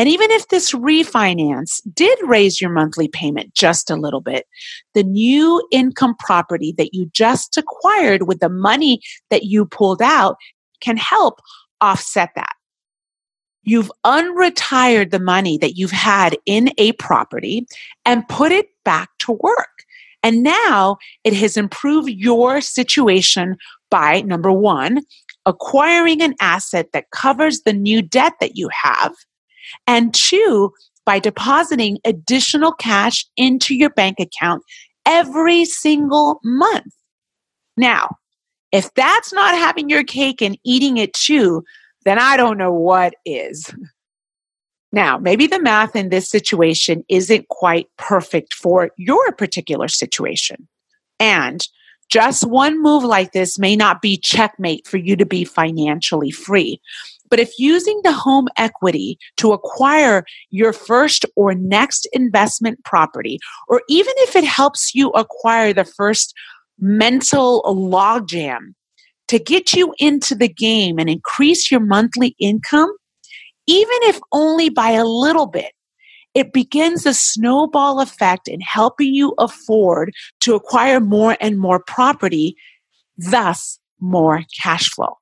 And 0.00 0.08
even 0.08 0.30
if 0.30 0.48
this 0.48 0.72
refinance 0.72 1.78
did 1.92 2.18
raise 2.26 2.58
your 2.58 2.70
monthly 2.70 3.06
payment 3.06 3.52
just 3.52 3.90
a 3.90 3.96
little 3.96 4.22
bit, 4.22 4.46
the 4.94 5.02
new 5.02 5.62
income 5.70 6.14
property 6.18 6.72
that 6.78 6.94
you 6.94 7.10
just 7.12 7.58
acquired 7.58 8.26
with 8.26 8.40
the 8.40 8.48
money 8.48 9.02
that 9.28 9.42
you 9.42 9.66
pulled 9.66 10.00
out 10.00 10.36
can 10.80 10.96
help 10.96 11.40
offset 11.82 12.30
that. 12.34 12.54
you've 13.62 13.92
unretired 14.04 15.10
the 15.10 15.20
money 15.20 15.58
that 15.58 15.76
you've 15.76 15.90
had 15.90 16.36
in 16.46 16.70
a 16.78 16.92
property 16.92 17.66
and 18.04 18.28
put 18.28 18.52
it 18.52 18.66
back 18.84 19.10
to 19.18 19.32
work. 19.32 19.84
And 20.22 20.42
now 20.42 20.96
it 21.24 21.32
has 21.34 21.56
improved 21.56 22.08
your 22.08 22.60
situation 22.60 23.56
by 23.90 24.20
number 24.22 24.52
one, 24.52 25.02
acquiring 25.46 26.20
an 26.22 26.34
asset 26.40 26.88
that 26.92 27.10
covers 27.10 27.60
the 27.62 27.72
new 27.72 28.02
debt 28.02 28.34
that 28.40 28.56
you 28.56 28.68
have. 28.82 29.14
And 29.86 30.14
two, 30.14 30.72
by 31.06 31.18
depositing 31.18 31.98
additional 32.04 32.72
cash 32.72 33.26
into 33.36 33.74
your 33.74 33.90
bank 33.90 34.20
account 34.20 34.62
every 35.06 35.64
single 35.64 36.40
month. 36.44 36.94
Now, 37.76 38.16
if 38.72 38.92
that's 38.94 39.32
not 39.32 39.54
having 39.54 39.88
your 39.88 40.04
cake 40.04 40.40
and 40.40 40.58
eating 40.64 40.98
it 40.98 41.12
too, 41.14 41.64
then 42.04 42.18
I 42.18 42.36
don't 42.36 42.58
know 42.58 42.72
what 42.72 43.14
is. 43.24 43.74
Now, 44.92 45.18
maybe 45.18 45.46
the 45.46 45.60
math 45.60 45.94
in 45.94 46.08
this 46.08 46.28
situation 46.28 47.04
isn't 47.08 47.48
quite 47.48 47.88
perfect 47.96 48.54
for 48.54 48.90
your 48.96 49.32
particular 49.32 49.88
situation. 49.88 50.68
And 51.18 51.66
just 52.08 52.46
one 52.46 52.82
move 52.82 53.04
like 53.04 53.32
this 53.32 53.58
may 53.58 53.76
not 53.76 54.02
be 54.02 54.16
checkmate 54.16 54.86
for 54.88 54.96
you 54.96 55.14
to 55.16 55.24
be 55.24 55.44
financially 55.44 56.32
free. 56.32 56.80
But 57.30 57.38
if 57.38 57.58
using 57.58 58.00
the 58.02 58.12
home 58.12 58.48
equity 58.56 59.18
to 59.36 59.52
acquire 59.52 60.24
your 60.50 60.72
first 60.72 61.24
or 61.36 61.54
next 61.54 62.08
investment 62.12 62.84
property, 62.84 63.38
or 63.68 63.82
even 63.88 64.12
if 64.18 64.36
it 64.36 64.44
helps 64.44 64.94
you 64.94 65.10
acquire 65.10 65.72
the 65.72 65.84
first 65.84 66.34
mental 66.78 67.62
logjam 67.64 68.74
to 69.28 69.38
get 69.38 69.72
you 69.72 69.94
into 69.98 70.34
the 70.34 70.48
game 70.48 70.98
and 70.98 71.08
increase 71.08 71.70
your 71.70 71.80
monthly 71.80 72.34
income, 72.40 72.90
even 73.66 73.96
if 74.02 74.18
only 74.32 74.68
by 74.68 74.90
a 74.90 75.04
little 75.04 75.46
bit, 75.46 75.72
it 76.34 76.52
begins 76.52 77.06
a 77.06 77.14
snowball 77.14 78.00
effect 78.00 78.48
in 78.48 78.60
helping 78.60 79.14
you 79.14 79.34
afford 79.38 80.12
to 80.40 80.54
acquire 80.54 81.00
more 81.00 81.36
and 81.40 81.58
more 81.58 81.82
property, 81.86 82.56
thus 83.16 83.78
more 84.00 84.42
cash 84.60 84.88
flow. 84.90 85.19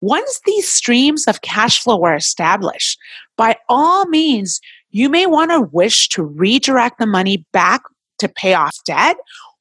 Once 0.00 0.40
these 0.46 0.68
streams 0.68 1.26
of 1.26 1.42
cash 1.42 1.82
flow 1.82 2.02
are 2.04 2.14
established, 2.14 2.98
by 3.36 3.56
all 3.68 4.06
means, 4.06 4.60
you 4.90 5.08
may 5.08 5.26
want 5.26 5.50
to 5.50 5.60
wish 5.60 6.08
to 6.08 6.22
redirect 6.22 6.98
the 6.98 7.06
money 7.06 7.44
back 7.52 7.82
to 8.18 8.28
pay 8.28 8.54
off 8.54 8.76
debt 8.84 9.16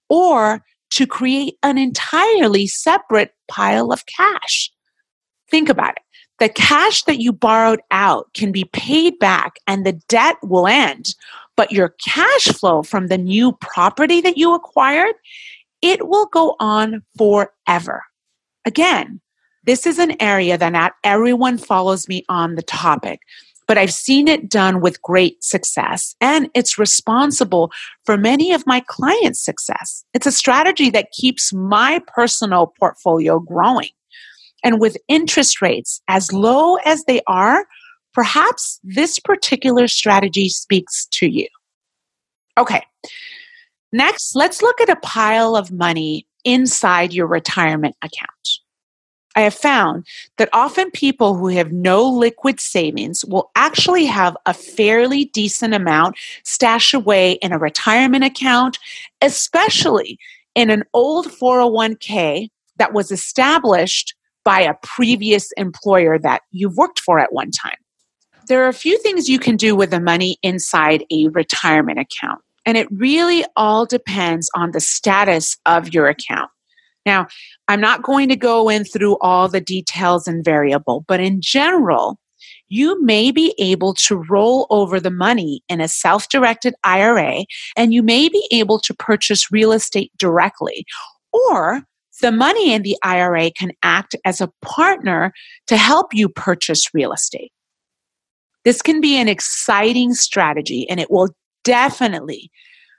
or 0.10 0.64
to 0.90 1.06
create 1.06 1.58
an 1.64 1.78
entirely 1.78 2.68
separate 2.68 3.34
pile 3.48 3.92
of 3.92 4.06
cash. 4.06 4.72
Think 5.50 5.70
about 5.70 5.92
it. 5.92 6.04
The 6.40 6.50
cash 6.50 7.04
that 7.04 7.20
you 7.20 7.34
borrowed 7.34 7.82
out 7.90 8.32
can 8.34 8.52
be 8.52 8.66
paid 8.66 9.18
back 9.18 9.58
and 9.66 9.86
the 9.86 9.94
debt 10.08 10.38
will 10.44 10.68
end, 10.68 11.16
but 11.56 11.72
your 11.72 11.96
cash 12.06 12.46
flow 12.50 12.84
from 12.84 13.08
the 13.08 13.18
new 13.18 13.54
property 13.54 14.22
that 14.22 14.38
you 14.38 14.54
acquired, 14.54 15.16
it 15.82 16.08
will 16.08 16.28
go 16.28 16.56
on 16.60 17.02
forever. 17.18 18.04
Again, 18.66 19.20
this 19.68 19.86
is 19.86 20.00
an 20.00 20.20
area 20.20 20.58
that 20.58 20.72
not 20.72 20.94
everyone 21.04 21.60
follows 21.60 22.08
me 22.08 22.26
on 22.28 22.56
the 22.56 22.64
topic 22.64 23.20
but 23.68 23.78
I've 23.78 23.94
seen 23.94 24.28
it 24.28 24.50
done 24.50 24.82
with 24.82 25.02
great 25.02 25.44
success 25.44 26.16
and 26.22 26.50
it's 26.56 26.80
responsible 26.80 27.72
for 28.06 28.18
many 28.18 28.54
of 28.54 28.66
my 28.66 28.80
clients' 28.88 29.44
success. 29.44 30.06
It's 30.14 30.26
a 30.26 30.32
strategy 30.32 30.90
that 30.92 31.12
keeps 31.12 31.54
my 31.54 32.02
personal 32.08 32.74
portfolio 32.80 33.40
growing. 33.40 33.90
And 34.64 34.80
with 34.80 34.98
interest 35.08 35.62
rates 35.62 36.02
as 36.08 36.34
low 36.34 36.76
as 36.78 37.04
they 37.04 37.22
are, 37.28 37.66
perhaps 38.14 38.80
this 38.84 39.20
particular 39.20 39.88
strategy 39.88 40.50
speaks 40.50 41.06
to 41.12 41.28
you. 41.28 41.48
Okay. 42.58 42.82
Next, 43.92 44.36
let's 44.36 44.62
look 44.62 44.82
at 44.82 44.90
a 44.90 44.96
pile 44.98 45.56
of 45.56 45.72
money 45.72 46.26
inside 46.44 47.14
your 47.14 47.28
retirement 47.28 47.96
account. 48.02 48.57
I 49.38 49.42
have 49.42 49.54
found 49.54 50.08
that 50.40 50.50
often 50.52 50.90
people 50.90 51.36
who 51.36 51.50
have 51.50 51.72
no 51.72 52.10
liquid 52.10 52.60
savings 52.60 53.24
will 53.24 53.52
actually 53.56 54.06
have 54.06 54.36
a 54.48 54.54
fairly 54.54 55.26
decent 55.26 55.76
amount 55.76 56.18
stashed 56.44 56.96
away 56.96 57.34
in 57.34 57.52
a 57.52 57.60
retirement 57.60 58.24
account, 58.24 58.80
especially 59.22 60.18
in 60.56 60.72
an 60.72 60.86
old 60.96 61.28
401k 61.28 62.50
that 62.78 62.94
was 62.94 63.12
established 63.12 64.16
by 64.44 64.60
a 64.62 64.74
previous 64.82 65.52
employer 65.52 66.18
that 66.18 66.42
you've 66.50 66.76
worked 66.76 67.00
for 67.00 67.20
at 67.20 67.32
one 67.32 67.52
time. 67.52 67.78
There 68.48 68.66
are 68.66 68.70
a 68.70 68.74
few 68.74 68.98
things 68.98 69.30
you 69.30 69.38
can 69.38 69.56
do 69.56 69.76
with 69.76 69.92
the 69.92 70.00
money 70.00 70.40
inside 70.42 71.06
a 71.12 71.28
retirement 71.28 72.00
account, 72.00 72.42
and 72.66 72.76
it 72.76 72.88
really 72.90 73.46
all 73.56 73.86
depends 73.86 74.50
on 74.56 74.72
the 74.72 74.80
status 74.80 75.58
of 75.68 75.94
your 75.94 76.08
account. 76.08 76.50
Now, 77.08 77.26
I'm 77.70 77.80
not 77.80 78.04
going 78.04 78.28
to 78.28 78.36
go 78.36 78.68
in 78.68 78.84
through 78.84 79.18
all 79.22 79.48
the 79.48 79.62
details 79.62 80.28
and 80.28 80.44
variable, 80.44 81.06
but 81.08 81.22
in 81.22 81.40
general, 81.40 82.20
you 82.68 83.02
may 83.02 83.32
be 83.32 83.56
able 83.58 83.94
to 83.94 84.22
roll 84.30 84.68
over 84.70 85.00
the 85.00 85.10
money 85.10 85.62
in 85.70 85.80
a 85.80 85.88
self 85.88 86.28
directed 86.28 86.76
IRA 86.84 87.46
and 87.78 87.94
you 87.94 88.04
may 88.04 88.28
be 88.28 88.46
able 88.52 88.78
to 88.82 88.94
purchase 88.94 89.50
real 89.54 89.72
estate 89.72 90.12
directly. 90.18 90.86
Or 91.32 91.82
the 92.22 92.34
money 92.34 92.74
in 92.74 92.82
the 92.82 92.98
IRA 93.04 93.52
can 93.52 93.72
act 93.84 94.14
as 94.26 94.42
a 94.42 94.52
partner 94.62 95.32
to 95.68 95.78
help 95.78 96.14
you 96.14 96.28
purchase 96.28 96.94
real 96.94 97.14
estate. 97.14 97.54
This 98.66 98.82
can 98.82 99.00
be 99.00 99.16
an 99.16 99.30
exciting 99.30 100.14
strategy 100.14 100.90
and 100.90 101.00
it 101.00 101.10
will 101.10 101.30
definitely 101.64 102.52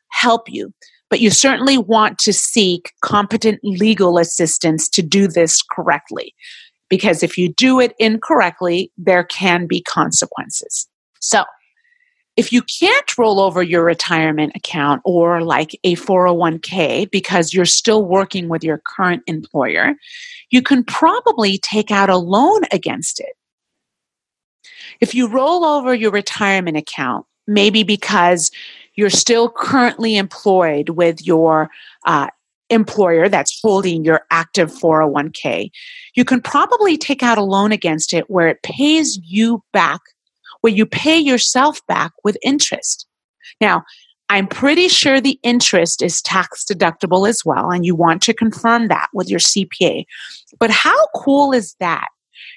help 0.08 0.48
you 0.48 0.72
but 1.10 1.20
you 1.20 1.30
certainly 1.30 1.78
want 1.78 2.18
to 2.18 2.32
seek 2.32 2.92
competent 3.02 3.60
legal 3.62 4.18
assistance 4.18 4.88
to 4.90 5.02
do 5.02 5.28
this 5.28 5.62
correctly. 5.62 6.34
Because 6.88 7.22
if 7.22 7.36
you 7.36 7.52
do 7.52 7.80
it 7.80 7.94
incorrectly, 7.98 8.90
there 8.96 9.24
can 9.24 9.66
be 9.66 9.82
consequences. 9.82 10.88
So, 11.20 11.44
if 12.36 12.52
you 12.52 12.62
can't 12.62 13.18
roll 13.18 13.40
over 13.40 13.64
your 13.64 13.84
retirement 13.84 14.52
account 14.54 15.02
or 15.04 15.42
like 15.42 15.76
a 15.82 15.96
401k 15.96 17.10
because 17.10 17.52
you're 17.52 17.64
still 17.64 18.04
working 18.04 18.48
with 18.48 18.62
your 18.62 18.80
current 18.86 19.24
employer, 19.26 19.94
you 20.50 20.62
can 20.62 20.84
probably 20.84 21.58
take 21.58 21.90
out 21.90 22.08
a 22.08 22.16
loan 22.16 22.60
against 22.70 23.18
it. 23.18 23.34
If 25.00 25.16
you 25.16 25.26
roll 25.26 25.64
over 25.64 25.92
your 25.92 26.12
retirement 26.12 26.76
account, 26.76 27.26
maybe 27.48 27.82
because 27.82 28.52
you're 28.98 29.10
still 29.10 29.48
currently 29.48 30.16
employed 30.16 30.88
with 30.88 31.24
your 31.24 31.70
uh, 32.04 32.26
employer 32.68 33.28
that's 33.28 33.60
holding 33.62 34.04
your 34.04 34.22
active 34.32 34.72
401k, 34.72 35.70
you 36.16 36.24
can 36.24 36.40
probably 36.40 36.98
take 36.98 37.22
out 37.22 37.38
a 37.38 37.42
loan 37.44 37.70
against 37.70 38.12
it 38.12 38.28
where 38.28 38.48
it 38.48 38.60
pays 38.64 39.20
you 39.24 39.62
back, 39.72 40.00
where 40.62 40.72
you 40.72 40.84
pay 40.84 41.16
yourself 41.16 41.80
back 41.86 42.10
with 42.24 42.36
interest. 42.42 43.06
Now, 43.60 43.84
I'm 44.30 44.48
pretty 44.48 44.88
sure 44.88 45.20
the 45.20 45.38
interest 45.44 46.02
is 46.02 46.20
tax 46.20 46.64
deductible 46.64 47.28
as 47.28 47.44
well, 47.44 47.70
and 47.70 47.86
you 47.86 47.94
want 47.94 48.20
to 48.22 48.34
confirm 48.34 48.88
that 48.88 49.06
with 49.14 49.30
your 49.30 49.38
CPA. 49.38 50.06
But 50.58 50.72
how 50.72 51.06
cool 51.14 51.52
is 51.52 51.76
that? 51.78 52.08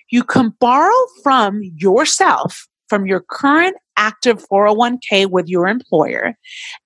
You 0.10 0.24
can 0.24 0.56
borrow 0.60 1.06
from 1.22 1.62
yourself, 1.78 2.68
from 2.92 3.06
your 3.06 3.24
current 3.30 3.78
active 3.96 4.46
401k 4.52 5.30
with 5.30 5.48
your 5.48 5.66
employer 5.66 6.36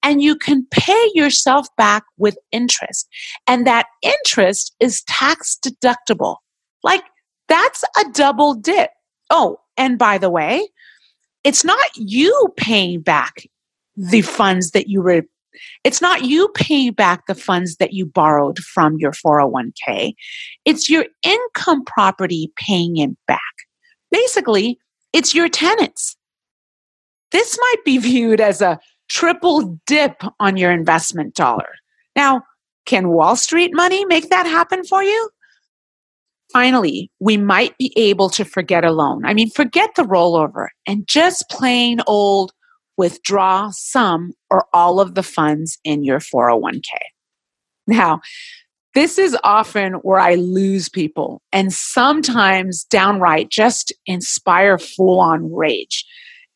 and 0.04 0.22
you 0.22 0.36
can 0.36 0.68
pay 0.70 1.10
yourself 1.16 1.68
back 1.78 2.04
with 2.20 2.38
interest. 2.52 3.08
And 3.48 3.66
that 3.66 3.88
interest 4.04 4.76
is 4.80 5.02
tax 5.08 5.58
deductible. 5.66 6.36
Like 6.84 7.02
that's 7.48 7.84
a 7.98 8.06
double 8.12 8.54
dip. 8.54 8.92
Oh, 9.32 9.58
and 9.78 9.98
by 9.98 10.20
the 10.20 10.30
way, 10.30 10.68
it's 11.44 11.64
not 11.64 11.84
you 11.96 12.54
paying 12.56 13.02
back 13.02 13.48
the 13.98 14.22
funds 14.22 14.72
that 14.72 14.88
you 14.88 15.02
were 15.02 15.24
it's 15.84 16.04
not 16.04 16.24
you 16.24 16.50
paying 16.50 16.92
back 16.92 17.26
the 17.26 17.34
funds 17.34 17.78
that 17.78 17.94
you 17.94 18.06
borrowed 18.06 18.60
from 18.60 18.98
your 19.00 19.14
401k. 19.14 20.14
It's 20.66 20.88
your 20.88 21.06
income 21.24 21.84
property 21.84 22.52
paying 22.58 22.98
it 22.98 23.18
back. 23.26 23.40
Basically, 24.12 24.78
it's 25.16 25.34
your 25.34 25.50
tenants 25.50 26.16
this 27.32 27.58
might 27.60 27.84
be 27.84 27.98
viewed 27.98 28.40
as 28.40 28.62
a 28.62 28.80
triple 29.10 29.80
dip 29.86 30.22
on 30.40 30.58
your 30.58 30.72
investment 30.72 31.36
dollar. 31.36 31.68
Now, 32.16 32.44
can 32.86 33.10
Wall 33.10 33.36
Street 33.36 33.72
money 33.74 34.06
make 34.06 34.30
that 34.30 34.46
happen 34.46 34.84
for 34.84 35.04
you? 35.04 35.30
Finally, 36.54 37.12
we 37.20 37.36
might 37.36 37.78
be 37.78 37.92
able 37.98 38.30
to 38.30 38.46
forget 38.46 38.86
a 38.86 38.92
loan. 38.92 39.26
I 39.26 39.34
mean, 39.34 39.50
forget 39.50 39.90
the 39.96 40.04
rollover 40.04 40.68
and 40.88 41.06
just 41.08 41.50
plain 41.50 42.00
old 42.08 42.54
withdraw 42.98 43.70
some 43.72 44.32
or 44.50 44.66
all 44.72 45.02
of 45.02 45.16
the 45.16 45.24
funds 45.24 45.78
in 45.84 46.04
your 46.04 46.20
401k. 46.20 46.84
Now, 47.88 48.22
This 48.96 49.18
is 49.18 49.38
often 49.44 49.96
where 50.04 50.22
I 50.22 50.36
lose 50.36 50.88
people 50.88 51.42
and 51.52 51.74
sometimes 51.74 52.86
downright 52.86 53.50
just 53.50 53.94
inspire 54.06 54.78
full 54.78 55.20
on 55.20 55.54
rage. 55.54 56.06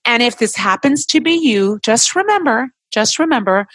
And 0.06 0.24
if 0.24 0.38
this 0.38 0.56
happens 0.56 1.06
to 1.08 1.20
be 1.20 1.34
you, 1.34 1.80
just 1.84 2.16
remember, 2.16 2.70
just 2.94 3.20
remember, 3.20 3.68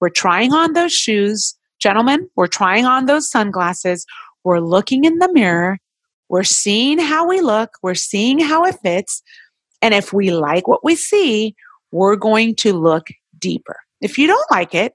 we're 0.00 0.10
trying 0.10 0.52
on 0.52 0.74
those 0.74 0.92
shoes. 0.92 1.56
Gentlemen, 1.80 2.30
we're 2.36 2.46
trying 2.46 2.84
on 2.84 3.06
those 3.06 3.28
sunglasses. 3.28 4.06
We're 4.44 4.60
looking 4.60 5.04
in 5.04 5.18
the 5.18 5.32
mirror. 5.32 5.78
We're 6.28 6.44
seeing 6.44 7.00
how 7.00 7.28
we 7.28 7.40
look. 7.40 7.70
We're 7.82 7.96
seeing 7.96 8.38
how 8.38 8.64
it 8.64 8.76
fits. 8.80 9.22
And 9.82 9.92
if 9.92 10.12
we 10.12 10.30
like 10.30 10.68
what 10.68 10.84
we 10.84 10.94
see, 10.94 11.56
we're 11.90 12.16
going 12.16 12.54
to 12.56 12.74
look 12.74 13.08
deeper. 13.36 13.76
If 14.00 14.18
you 14.18 14.28
don't 14.28 14.50
like 14.52 14.72
it, 14.72 14.94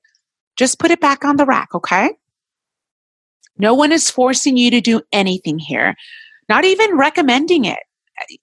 just 0.55 0.79
put 0.79 0.89
it 0.89 1.01
back 1.01 1.25
on 1.25 1.35
the 1.35 1.45
rack, 1.45 1.75
okay? 1.75 2.11
No 3.59 3.73
one 3.73 3.91
is 3.91 4.09
forcing 4.09 4.57
you 4.57 4.71
to 4.71 4.81
do 4.81 5.01
anything 5.11 5.59
here, 5.59 5.95
not 6.47 6.65
even 6.65 6.97
recommending 6.97 7.65
it 7.65 7.79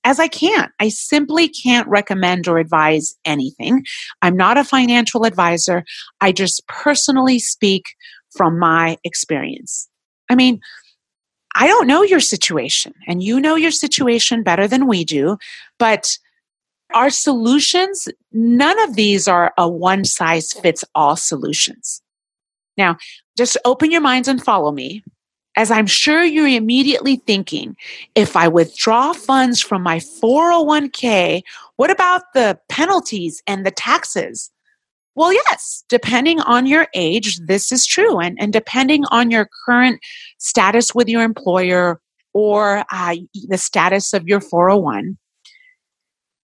as 0.04 0.20
I 0.20 0.28
can't. 0.28 0.72
I 0.80 0.88
simply 0.88 1.48
can't 1.48 1.88
recommend 1.88 2.48
or 2.48 2.58
advise 2.58 3.14
anything. 3.24 3.84
I'm 4.22 4.36
not 4.36 4.58
a 4.58 4.64
financial 4.64 5.24
advisor. 5.24 5.84
I 6.20 6.32
just 6.32 6.66
personally 6.68 7.38
speak 7.38 7.84
from 8.36 8.58
my 8.58 8.98
experience. 9.04 9.88
I 10.30 10.34
mean, 10.34 10.60
I 11.54 11.66
don't 11.66 11.86
know 11.86 12.02
your 12.02 12.20
situation, 12.20 12.92
and 13.06 13.22
you 13.22 13.40
know 13.40 13.54
your 13.54 13.70
situation 13.70 14.42
better 14.42 14.68
than 14.68 14.86
we 14.86 15.04
do, 15.04 15.38
but 15.78 16.18
our 16.94 17.08
solutions, 17.08 18.08
none 18.32 18.78
of 18.80 18.94
these 18.94 19.26
are 19.26 19.52
a 19.56 19.68
one 19.68 20.04
size 20.04 20.52
fits 20.52 20.84
all 20.94 21.16
solutions. 21.16 22.02
Now, 22.76 22.96
just 23.36 23.56
open 23.64 23.90
your 23.90 24.00
minds 24.00 24.28
and 24.28 24.42
follow 24.42 24.72
me 24.72 25.02
as 25.56 25.70
I'm 25.70 25.86
sure 25.86 26.22
you're 26.22 26.46
immediately 26.46 27.16
thinking, 27.16 27.76
if 28.14 28.36
I 28.36 28.46
withdraw 28.46 29.14
funds 29.14 29.60
from 29.60 29.82
my 29.82 29.98
401k, 29.98 31.42
what 31.76 31.90
about 31.90 32.22
the 32.34 32.58
penalties 32.68 33.42
and 33.46 33.64
the 33.64 33.70
taxes? 33.70 34.50
Well, 35.14 35.32
yes, 35.32 35.82
depending 35.88 36.40
on 36.40 36.66
your 36.66 36.88
age, 36.92 37.38
this 37.46 37.72
is 37.72 37.86
true. 37.86 38.20
And, 38.20 38.36
and 38.38 38.52
depending 38.52 39.06
on 39.06 39.30
your 39.30 39.48
current 39.64 39.98
status 40.38 40.94
with 40.94 41.08
your 41.08 41.22
employer 41.22 42.00
or 42.34 42.84
uh, 42.92 43.16
the 43.48 43.56
status 43.56 44.12
of 44.12 44.28
your 44.28 44.42
401. 44.42 45.16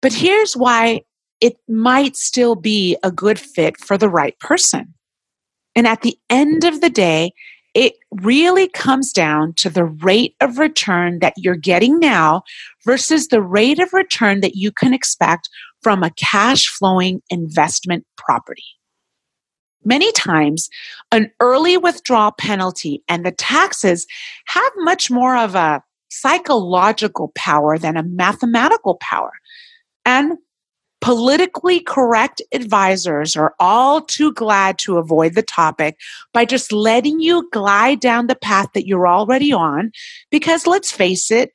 But 0.01 0.15
here's 0.15 0.57
why 0.57 1.03
it 1.43 1.59
might 1.69 2.17
still 2.17 2.55
be 2.55 2.97
a 3.03 3.11
good 3.11 3.39
fit 3.39 3.77
for 3.77 3.99
the 3.99 4.09
right 4.09 4.39
person. 4.39 4.95
And 5.75 5.87
at 5.87 6.03
the 6.03 6.19
end 6.29 6.65
of 6.65 6.81
the 6.81 6.91
day, 6.91 7.33
it 7.75 7.95
really 8.11 8.69
comes 8.69 9.13
down 9.13 9.55
to 9.55 9.71
the 9.71 9.85
rate 9.85 10.35
of 10.41 10.59
return 10.59 11.21
that 11.21 11.35
you're 11.37 11.57
getting 11.57 11.99
now 11.99 12.43
versus 12.85 13.29
the 13.29 13.41
rate 13.41 13.79
of 13.79 13.93
return 13.93 14.41
that 14.41 14.57
you 14.57 14.71
can 14.71 14.93
expect 14.93 15.49
from 15.81 16.03
a 16.03 16.11
cash 16.11 16.69
flowing 16.69 17.23
investment 17.31 18.05
property. 18.17 18.65
Many 19.85 20.13
times, 20.13 20.69
an 21.11 21.31
early 21.41 21.77
withdrawal 21.77 22.33
penalty 22.39 23.03
and 23.09 23.25
the 23.25 23.33
taxes 23.33 24.07
have 24.47 24.73
much 24.77 25.11
more 25.11 25.37
of 25.37 25.55
a 25.55 25.83
psychological 26.09 27.33
power 27.35 27.79
than 27.79 27.97
a 27.97 28.03
mathematical 28.03 28.97
power. 29.01 29.33
And 30.05 30.37
politically 31.03 31.81
correct 31.81 32.41
advisors 32.53 33.37
are 33.37 33.55
all 33.59 34.01
too 34.01 34.33
glad 34.33 34.79
to 34.79 34.99
avoid 34.99 35.35
the 35.35 35.43
topic 35.43 35.99
by 36.33 36.45
just 36.45 36.73
letting 36.73 37.21
you 37.21 37.49
glide 37.53 38.01
down 38.01 38.29
the 38.29 38.37
path 38.37 38.69
that 38.73 38.87
you're 38.87 39.09
already 39.09 39.53
on. 39.53 39.91
Because 40.31 40.67
let's 40.67 40.93
face 40.93 41.31
it, 41.31 41.51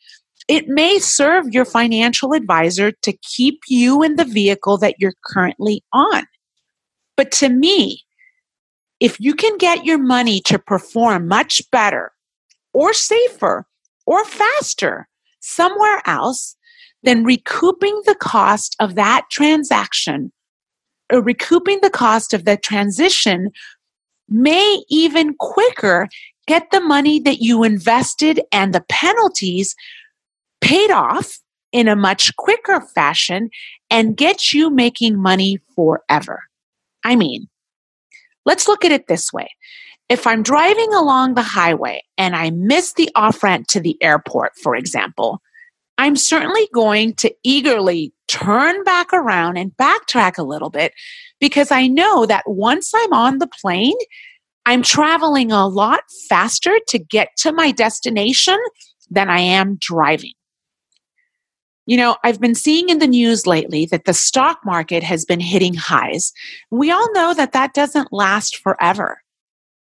it 0.50 0.68
may 0.68 1.00
serve 1.00 1.54
your 1.54 1.66
financial 1.66 2.34
advisor 2.34 2.92
to 2.92 3.14
keep 3.24 3.62
you 3.68 4.04
in 4.04 4.18
the 4.18 4.26
vehicle 4.26 4.78
that 4.78 4.96
you're 5.00 5.16
currently 5.26 5.82
on. 5.94 6.26
But 7.16 7.32
to 7.34 7.50
me, 7.50 8.02
if 9.00 9.20
you 9.20 9.34
can 9.34 9.58
get 9.58 9.86
your 9.86 9.98
money 9.98 10.42
to 10.42 10.60
perform 10.60 11.28
much 11.28 11.62
better 11.72 12.12
or 12.74 12.94
safer 12.94 13.66
or 14.06 14.26
faster 14.26 15.08
somewhere 15.40 16.02
else, 16.06 16.58
then 17.04 17.24
recouping 17.24 18.02
the 18.06 18.16
cost 18.16 18.76
of 18.80 18.96
that 18.96 19.26
transaction 19.32 20.32
or 21.12 21.22
recouping 21.22 21.80
the 21.82 21.90
cost 21.90 22.34
of 22.34 22.46
the 22.46 22.58
transition 22.58 23.52
may 24.30 24.82
even 24.90 25.34
quicker 25.40 26.08
get 26.48 26.70
the 26.72 26.82
money 26.82 27.20
that 27.20 27.40
you 27.40 27.64
invested 27.64 28.42
and 28.52 28.74
the 28.74 28.84
penalties 28.90 29.76
paid 30.62 30.92
off 30.92 31.40
in 31.72 31.88
a 31.88 31.96
much 31.96 32.36
quicker 32.38 32.82
fashion 32.82 33.50
and 33.90 34.18
get 34.18 34.54
you 34.54 34.70
making 34.70 35.22
money 35.22 35.60
forever. 35.76 36.44
I 37.04 37.16
mean, 37.16 37.48
let's 38.46 38.68
look 38.68 38.84
at 38.84 38.92
it 38.92 39.08
this 39.08 39.32
way. 39.32 39.50
If 40.10 40.26
I'm 40.26 40.42
driving 40.42 40.94
along 40.94 41.34
the 41.34 41.42
highway 41.42 42.02
and 42.18 42.36
I 42.36 42.50
miss 42.52 42.94
the 42.94 43.10
off 43.16 43.44
ramp 43.44 43.68
to 43.68 43.82
the 43.82 44.02
airport, 44.02 44.54
for 44.62 44.76
example, 44.76 45.42
I'm 45.98 46.16
certainly 46.16 46.68
going 46.74 47.14
to 47.16 47.34
eagerly 47.44 48.14
turn 48.28 48.84
back 48.84 49.14
around 49.14 49.58
and 49.58 49.76
backtrack 49.78 50.38
a 50.38 50.44
little 50.44 50.70
bit 50.70 50.94
because 51.40 51.72
I 51.72 51.88
know 51.88 52.26
that 52.26 52.44
once 52.48 52.92
I'm 52.96 53.14
on 53.14 53.40
the 53.40 53.50
plane, 53.62 53.96
I'm 54.66 54.84
traveling 54.84 55.52
a 55.52 55.68
lot 55.68 56.02
faster 56.30 56.78
to 56.90 57.00
get 57.00 57.30
to 57.38 57.52
my 57.52 57.72
destination 57.72 58.60
than 59.10 59.30
I 59.30 59.40
am 59.40 59.78
driving. 59.80 60.34
You 61.86 61.96
know, 61.96 62.18
I've 62.24 62.42
been 62.42 62.56
seeing 62.56 62.90
in 62.90 63.00
the 63.00 63.08
news 63.08 63.48
lately 63.48 63.86
that 63.88 64.04
the 64.04 64.14
stock 64.14 64.60
market 64.66 65.04
has 65.04 65.24
been 65.24 65.40
hitting 65.40 65.74
highs. 65.74 66.34
We 66.70 66.92
all 66.92 67.12
know 67.14 67.34
that 67.34 67.54
that 67.54 67.74
doesn't 67.74 68.12
last 68.12 68.58
forever. 68.58 69.22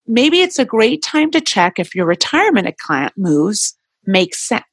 Maybe 0.06 0.41
it's 0.41 0.60
a 0.60 0.65
great 0.65 1.01
time 1.01 1.32
to 1.32 1.41
check 1.41 1.80
if 1.80 1.95
your 1.95 2.06
retirement 2.06 2.67
account 2.67 3.13
moves 3.17 3.75
make 4.06 4.36
sense 4.36 4.63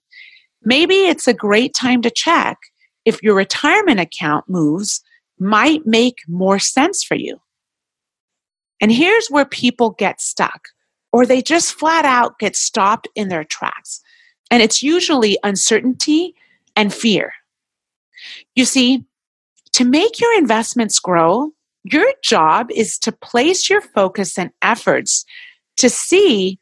maybe 0.64 0.94
it's 0.94 1.28
a 1.28 1.34
great 1.34 1.74
time 1.74 2.02
to 2.02 2.10
check 2.10 2.58
if 3.04 3.22
your 3.22 3.34
retirement 3.34 4.00
account 4.00 4.48
moves 4.48 5.02
might 5.38 5.86
make 5.86 6.18
more 6.28 6.58
sense 6.58 7.02
for 7.02 7.16
you. 7.16 7.40
And 8.80 8.92
here's 8.92 9.28
where 9.28 9.44
people 9.44 9.90
get 9.90 10.20
stuck, 10.20 10.68
or 11.12 11.26
they 11.26 11.42
just 11.42 11.72
flat 11.72 12.04
out 12.04 12.38
get 12.38 12.56
stopped 12.56 13.08
in 13.14 13.28
their 13.28 13.44
tracks. 13.44 14.00
And 14.50 14.62
it's 14.62 14.82
usually 14.82 15.38
uncertainty 15.44 16.34
and 16.76 16.92
fear. 16.92 17.32
You 18.54 18.64
see, 18.64 19.04
to 19.72 19.84
make 19.84 20.20
your 20.20 20.36
investments 20.36 20.98
grow, 20.98 21.52
your 21.84 22.12
job 22.22 22.70
is 22.70 22.98
to 22.98 23.12
place 23.12 23.68
your 23.68 23.80
focus 23.80 24.38
and 24.38 24.50
efforts 24.62 25.24
to 25.78 25.88
see 25.88 26.58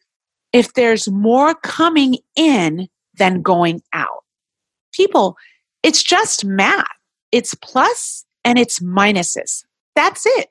if 0.52 0.74
there's 0.74 1.08
more 1.08 1.54
coming 1.54 2.16
in 2.36 2.88
than 3.20 3.42
going 3.42 3.80
out. 3.92 4.24
People, 4.92 5.36
it's 5.84 6.02
just 6.02 6.44
math. 6.44 6.86
It's 7.30 7.54
plus 7.54 8.24
and 8.44 8.58
it's 8.58 8.80
minuses. 8.80 9.64
That's 9.94 10.26
it. 10.26 10.48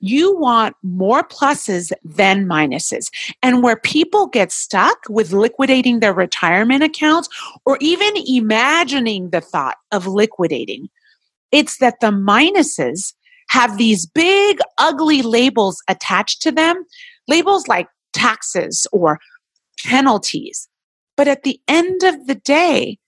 You 0.00 0.36
want 0.36 0.76
more 0.82 1.22
pluses 1.22 1.92
than 2.02 2.46
minuses. 2.46 3.08
And 3.42 3.62
where 3.62 3.76
people 3.76 4.26
get 4.26 4.52
stuck 4.52 4.98
with 5.08 5.32
liquidating 5.32 6.00
their 6.00 6.12
retirement 6.12 6.82
accounts 6.82 7.28
or 7.64 7.78
even 7.80 8.12
imagining 8.26 9.30
the 9.30 9.40
thought 9.40 9.76
of 9.92 10.06
liquidating, 10.06 10.88
it's 11.52 11.78
that 11.78 12.00
the 12.00 12.08
minuses 12.08 13.14
have 13.48 13.78
these 13.78 14.04
big, 14.04 14.58
ugly 14.78 15.22
labels 15.22 15.82
attached 15.88 16.42
to 16.42 16.50
them, 16.50 16.84
labels 17.28 17.68
like 17.68 17.86
taxes 18.12 18.86
or 18.92 19.18
penalties. 19.84 20.68
But 21.16 21.28
at 21.28 21.42
the 21.42 21.60
end 21.68 22.02
of 22.02 22.26
the 22.26 22.34
day, 22.34 22.98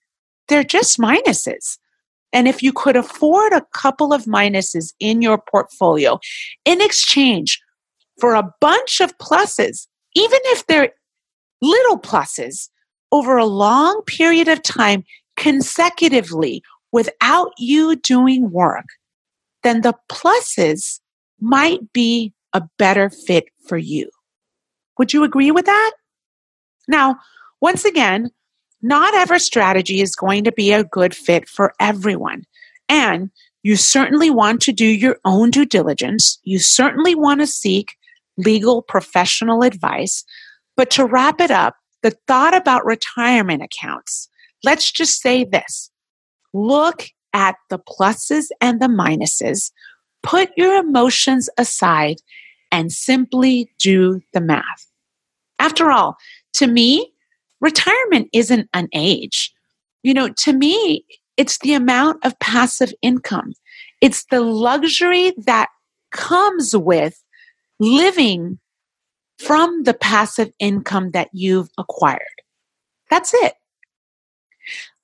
they're 0.47 0.63
just 0.63 0.97
minuses. 0.97 1.77
And 2.33 2.47
if 2.47 2.61
you 2.61 2.73
could 2.73 2.95
afford 2.95 3.53
a 3.53 3.65
couple 3.73 4.13
of 4.13 4.25
minuses 4.25 4.93
in 4.99 5.21
your 5.21 5.41
portfolio 5.49 6.19
in 6.65 6.81
exchange 6.81 7.61
for 8.19 8.35
a 8.35 8.51
bunch 8.59 9.01
of 9.01 9.17
pluses, 9.17 9.87
even 10.15 10.39
if 10.45 10.65
they're 10.67 10.91
little 11.61 11.99
pluses 11.99 12.69
over 13.11 13.37
a 13.37 13.45
long 13.45 14.01
period 14.05 14.47
of 14.47 14.61
time 14.63 15.03
consecutively 15.35 16.61
without 16.91 17.51
you 17.57 17.95
doing 17.95 18.51
work, 18.51 18.85
then 19.63 19.81
the 19.81 19.93
pluses 20.09 20.99
might 21.39 21.93
be 21.93 22.33
a 22.53 22.63
better 22.77 23.09
fit 23.09 23.45
for 23.67 23.77
you. 23.77 24.09
Would 24.97 25.13
you 25.13 25.23
agree 25.23 25.51
with 25.51 25.65
that? 25.65 25.91
Now, 26.87 27.17
once 27.61 27.85
again, 27.85 28.29
not 28.81 29.13
every 29.13 29.39
strategy 29.39 30.01
is 30.01 30.15
going 30.15 30.43
to 30.43 30.51
be 30.51 30.71
a 30.71 30.83
good 30.83 31.15
fit 31.15 31.49
for 31.49 31.73
everyone. 31.79 32.43
And 32.89 33.31
you 33.63 33.75
certainly 33.75 34.29
want 34.29 34.61
to 34.61 34.71
do 34.71 34.85
your 34.85 35.17
own 35.25 35.49
due 35.49 35.65
diligence. 35.65 36.39
You 36.43 36.59
certainly 36.59 37.15
want 37.15 37.41
to 37.41 37.47
seek 37.47 37.95
legal 38.37 38.81
professional 38.81 39.63
advice. 39.63 40.23
But 40.75 40.91
to 40.91 41.05
wrap 41.05 41.41
it 41.41 41.51
up, 41.51 41.75
the 42.03 42.11
thought 42.27 42.55
about 42.55 42.85
retirement 42.85 43.63
accounts, 43.63 44.29
let's 44.63 44.91
just 44.91 45.21
say 45.21 45.43
this 45.43 45.89
look 46.53 47.07
at 47.33 47.55
the 47.69 47.79
pluses 47.79 48.45
and 48.61 48.81
the 48.81 48.87
minuses, 48.87 49.71
put 50.23 50.49
your 50.55 50.75
emotions 50.75 51.49
aside, 51.57 52.17
and 52.71 52.91
simply 52.91 53.71
do 53.79 54.21
the 54.33 54.41
math. 54.41 54.87
After 55.59 55.91
all, 55.91 56.17
to 56.53 56.67
me, 56.67 57.11
retirement 57.61 58.29
isn't 58.33 58.69
an 58.73 58.87
age. 58.93 59.53
You 60.03 60.13
know, 60.13 60.29
to 60.29 60.53
me, 60.53 61.03
it's 61.37 61.59
the 61.59 61.73
amount 61.73 62.25
of 62.25 62.37
passive 62.39 62.93
income. 63.01 63.53
It's 64.01 64.25
the 64.25 64.41
luxury 64.41 65.33
that 65.45 65.69
comes 66.11 66.75
with 66.75 67.23
living 67.79 68.59
from 69.39 69.83
the 69.83 69.93
passive 69.93 70.51
income 70.59 71.11
that 71.11 71.29
you've 71.31 71.69
acquired. 71.77 72.21
That's 73.09 73.33
it. 73.33 73.53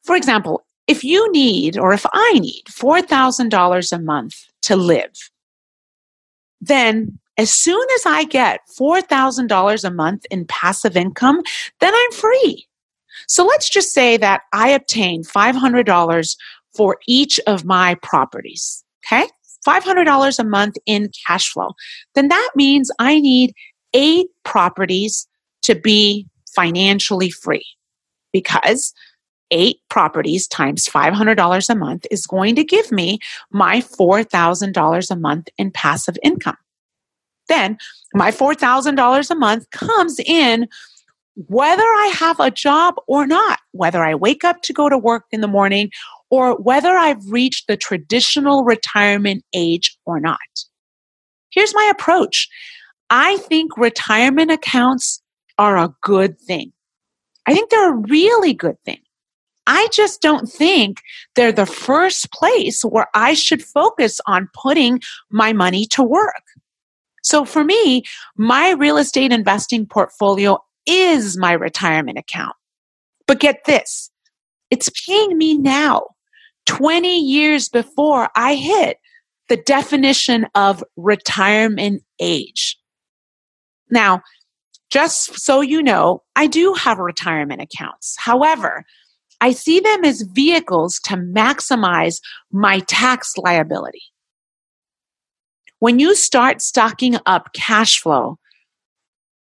For 0.03 0.15
example, 0.15 0.65
if 0.87 1.03
you 1.03 1.31
need, 1.31 1.77
or 1.77 1.93
if 1.93 2.05
I 2.11 2.39
need 2.39 2.63
$4,000 2.69 3.91
a 3.91 3.99
month 3.99 4.45
to 4.63 4.75
live, 4.75 5.31
then 6.59 7.19
as 7.37 7.51
soon 7.51 7.85
as 7.95 8.05
I 8.05 8.25
get 8.25 8.61
$4,000 8.79 9.83
a 9.83 9.91
month 9.91 10.25
in 10.29 10.45
passive 10.45 10.95
income, 10.95 11.41
then 11.79 11.93
I'm 11.93 12.11
free. 12.11 12.67
So 13.27 13.45
let's 13.45 13.69
just 13.69 13.93
say 13.93 14.17
that 14.17 14.41
I 14.53 14.69
obtain 14.69 15.23
$500 15.23 16.35
for 16.75 16.97
each 17.07 17.39
of 17.47 17.65
my 17.65 17.95
properties. 18.01 18.83
Okay. 19.05 19.27
$500 19.67 20.39
a 20.39 20.43
month 20.43 20.75
in 20.85 21.09
cash 21.25 21.51
flow. 21.51 21.71
Then 22.15 22.27
that 22.27 22.51
means 22.55 22.91
I 22.99 23.19
need 23.19 23.53
eight 23.93 24.27
properties 24.43 25.27
to 25.63 25.75
be 25.75 26.27
financially 26.53 27.29
free 27.29 27.65
because 28.33 28.93
eight 29.51 29.77
properties 29.89 30.47
times 30.47 30.87
$500 30.87 31.69
a 31.69 31.75
month 31.75 32.05
is 32.11 32.25
going 32.25 32.55
to 32.55 32.63
give 32.63 32.91
me 32.91 33.19
my 33.51 33.77
$4,000 33.79 35.11
a 35.11 35.15
month 35.15 35.47
in 35.57 35.71
passive 35.71 36.17
income. 36.23 36.57
Then 37.47 37.77
my 38.13 38.31
$4,000 38.31 39.29
a 39.29 39.35
month 39.35 39.69
comes 39.71 40.19
in 40.19 40.67
whether 41.35 41.81
I 41.81 42.13
have 42.15 42.39
a 42.39 42.51
job 42.51 42.95
or 43.07 43.25
not, 43.25 43.59
whether 43.71 44.03
I 44.03 44.15
wake 44.15 44.43
up 44.43 44.61
to 44.63 44.73
go 44.73 44.87
to 44.87 44.97
work 44.97 45.25
in 45.31 45.41
the 45.41 45.47
morning 45.47 45.89
or 46.29 46.55
whether 46.57 46.89
I've 46.89 47.25
reached 47.27 47.67
the 47.67 47.77
traditional 47.77 48.63
retirement 48.63 49.43
age 49.53 49.97
or 50.05 50.19
not. 50.19 50.39
Here's 51.49 51.73
my 51.75 51.89
approach 51.91 52.47
I 53.09 53.37
think 53.37 53.77
retirement 53.77 54.51
accounts 54.51 55.21
are 55.57 55.77
a 55.77 55.93
good 56.01 56.39
thing. 56.39 56.71
I 57.45 57.53
think 57.53 57.69
they're 57.69 57.93
a 57.93 58.03
really 58.07 58.53
good 58.53 58.77
thing. 58.85 58.99
I 59.65 59.87
just 59.91 60.21
don't 60.21 60.47
think 60.47 61.01
they're 61.35 61.51
the 61.51 61.65
first 61.65 62.31
place 62.31 62.81
where 62.83 63.07
I 63.13 63.33
should 63.33 63.63
focus 63.63 64.19
on 64.27 64.49
putting 64.53 64.99
my 65.29 65.53
money 65.53 65.85
to 65.91 66.03
work. 66.03 66.43
So 67.23 67.45
for 67.45 67.63
me, 67.63 68.03
my 68.37 68.71
real 68.71 68.97
estate 68.97 69.31
investing 69.31 69.85
portfolio 69.85 70.59
is 70.85 71.37
my 71.37 71.53
retirement 71.53 72.17
account. 72.17 72.55
But 73.25 73.39
get 73.39 73.63
this, 73.65 74.11
it's 74.69 74.89
paying 75.05 75.37
me 75.37 75.57
now, 75.57 76.03
20 76.65 77.19
years 77.19 77.69
before 77.69 78.29
I 78.35 78.55
hit 78.55 78.97
the 79.49 79.57
definition 79.57 80.47
of 80.55 80.83
retirement 80.95 82.03
age. 82.19 82.77
Now, 83.89 84.21
just 84.89 85.39
so 85.39 85.61
you 85.61 85.81
know, 85.81 86.23
I 86.35 86.47
do 86.47 86.73
have 86.73 86.99
retirement 86.99 87.61
accounts. 87.61 88.15
However, 88.19 88.85
I 89.41 89.51
see 89.51 89.79
them 89.79 90.05
as 90.05 90.21
vehicles 90.21 90.99
to 91.05 91.15
maximize 91.15 92.19
my 92.51 92.79
tax 92.79 93.33
liability. 93.37 94.03
When 95.83 95.99
you 95.99 96.15
start 96.15 96.61
stocking 96.61 97.17
up 97.25 97.51
cash 97.51 97.99
flow, 97.99 98.39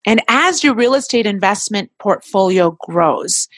and 0.05 0.21
as 0.29 0.63
your 0.63 0.73
real 0.73 0.93
estate 0.93 1.25
investment 1.25 1.91
portfolio 1.99 2.77
grows, 2.79 3.49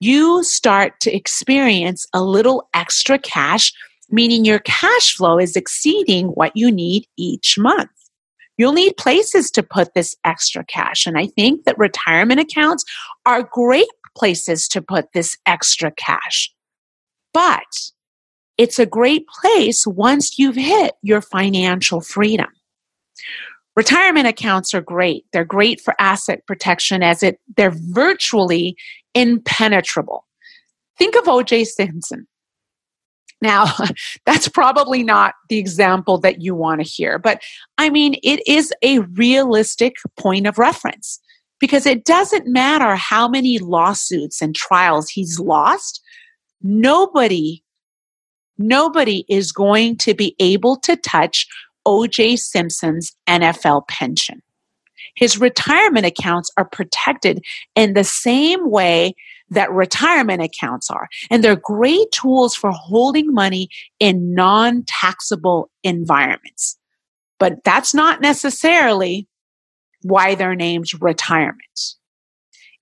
you 0.00 0.44
start 0.44 1.00
to 1.00 1.16
experience 1.16 2.06
a 2.12 2.22
little 2.22 2.68
extra 2.74 3.18
cash, 3.18 3.72
meaning 4.10 4.44
your 4.44 4.58
cash 4.58 5.14
flow 5.16 5.38
is 5.38 5.56
exceeding 5.56 6.26
what 6.26 6.54
you 6.54 6.70
need 6.70 7.06
each 7.16 7.56
month. 7.56 7.88
You'll 8.58 8.74
need 8.74 8.98
places 8.98 9.50
to 9.52 9.62
put 9.62 9.94
this 9.94 10.14
extra 10.24 10.62
cash. 10.62 11.06
And 11.06 11.16
I 11.16 11.28
think 11.28 11.64
that 11.64 11.78
retirement 11.78 12.38
accounts 12.38 12.84
are 13.24 13.48
great 13.50 13.88
places 14.14 14.68
to 14.68 14.82
put 14.82 15.14
this 15.14 15.38
extra 15.46 15.90
cash. 15.90 16.52
But 17.32 17.62
it's 18.58 18.78
a 18.78 18.86
great 18.86 19.26
place 19.28 19.86
once 19.86 20.38
you've 20.38 20.56
hit 20.56 20.94
your 21.02 21.20
financial 21.20 22.00
freedom. 22.00 22.48
Retirement 23.76 24.28
accounts 24.28 24.72
are 24.72 24.80
great. 24.80 25.24
They're 25.32 25.44
great 25.44 25.80
for 25.80 25.94
asset 25.98 26.46
protection 26.46 27.02
as 27.02 27.22
it 27.22 27.40
they're 27.56 27.74
virtually 27.74 28.76
impenetrable. 29.14 30.26
Think 30.96 31.16
of 31.16 31.24
OJ 31.24 31.66
Simpson. 31.66 32.28
Now, 33.42 33.66
that's 34.26 34.48
probably 34.48 35.02
not 35.02 35.34
the 35.48 35.58
example 35.58 36.18
that 36.18 36.40
you 36.40 36.54
want 36.54 36.80
to 36.80 36.88
hear, 36.88 37.18
but 37.18 37.42
I 37.78 37.90
mean, 37.90 38.14
it 38.22 38.46
is 38.46 38.72
a 38.82 39.00
realistic 39.00 39.96
point 40.16 40.46
of 40.46 40.58
reference 40.58 41.20
because 41.58 41.84
it 41.84 42.04
doesn't 42.04 42.46
matter 42.46 42.94
how 42.94 43.26
many 43.26 43.58
lawsuits 43.58 44.40
and 44.40 44.54
trials 44.54 45.08
he's 45.08 45.40
lost. 45.40 46.00
Nobody 46.62 47.63
nobody 48.58 49.24
is 49.28 49.52
going 49.52 49.96
to 49.98 50.14
be 50.14 50.34
able 50.38 50.76
to 50.80 50.96
touch 50.96 51.46
OJ 51.86 52.38
Simpson's 52.38 53.14
NFL 53.28 53.86
pension. 53.88 54.42
His 55.16 55.38
retirement 55.38 56.06
accounts 56.06 56.50
are 56.56 56.64
protected 56.64 57.44
in 57.74 57.94
the 57.94 58.04
same 58.04 58.70
way 58.70 59.14
that 59.50 59.70
retirement 59.70 60.42
accounts 60.42 60.90
are. 60.90 61.08
And 61.30 61.44
they're 61.44 61.56
great 61.56 62.10
tools 62.12 62.54
for 62.54 62.70
holding 62.70 63.32
money 63.32 63.68
in 64.00 64.34
non 64.34 64.84
taxable 64.86 65.70
environments. 65.82 66.78
But 67.38 67.62
that's 67.64 67.94
not 67.94 68.20
necessarily 68.20 69.28
why 70.02 70.34
they're 70.34 70.54
named 70.54 70.90
retirement. 71.00 71.94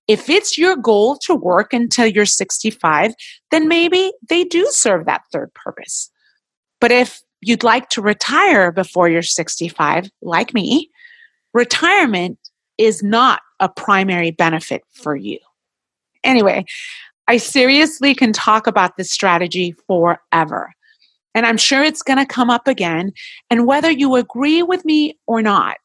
If 0.07 0.29
it's 0.29 0.57
your 0.57 0.75
goal 0.75 1.17
to 1.25 1.35
work 1.35 1.73
until 1.73 2.07
you're 2.07 2.25
65, 2.25 3.13
then 3.51 3.67
maybe 3.67 4.11
they 4.27 4.43
do 4.43 4.67
serve 4.69 5.05
that 5.05 5.21
third 5.31 5.53
purpose. 5.53 6.09
But 6.81 6.91
if 6.91 7.21
you'd 7.41 7.63
like 7.63 7.89
to 7.89 8.01
retire 8.01 8.71
before 8.71 9.07
you're 9.07 9.21
65, 9.21 10.09
like 10.21 10.53
me, 10.53 10.89
retirement 11.53 12.37
is 12.77 13.03
not 13.03 13.41
a 13.59 13.69
primary 13.69 14.31
benefit 14.31 14.83
for 14.91 15.15
you. 15.15 15.39
Anyway, 16.23 16.65
I 17.27 17.37
seriously 17.37 18.15
can 18.15 18.33
talk 18.33 18.67
about 18.67 18.97
this 18.97 19.11
strategy 19.11 19.73
forever. 19.87 20.73
And 21.35 21.45
I'm 21.45 21.57
sure 21.57 21.83
it's 21.83 22.03
going 22.03 22.19
to 22.19 22.25
come 22.25 22.49
up 22.49 22.67
again. 22.67 23.11
And 23.49 23.65
whether 23.65 23.89
you 23.89 24.15
agree 24.15 24.61
with 24.61 24.85
me 24.85 25.17
or 25.25 25.41
not, 25.41 25.77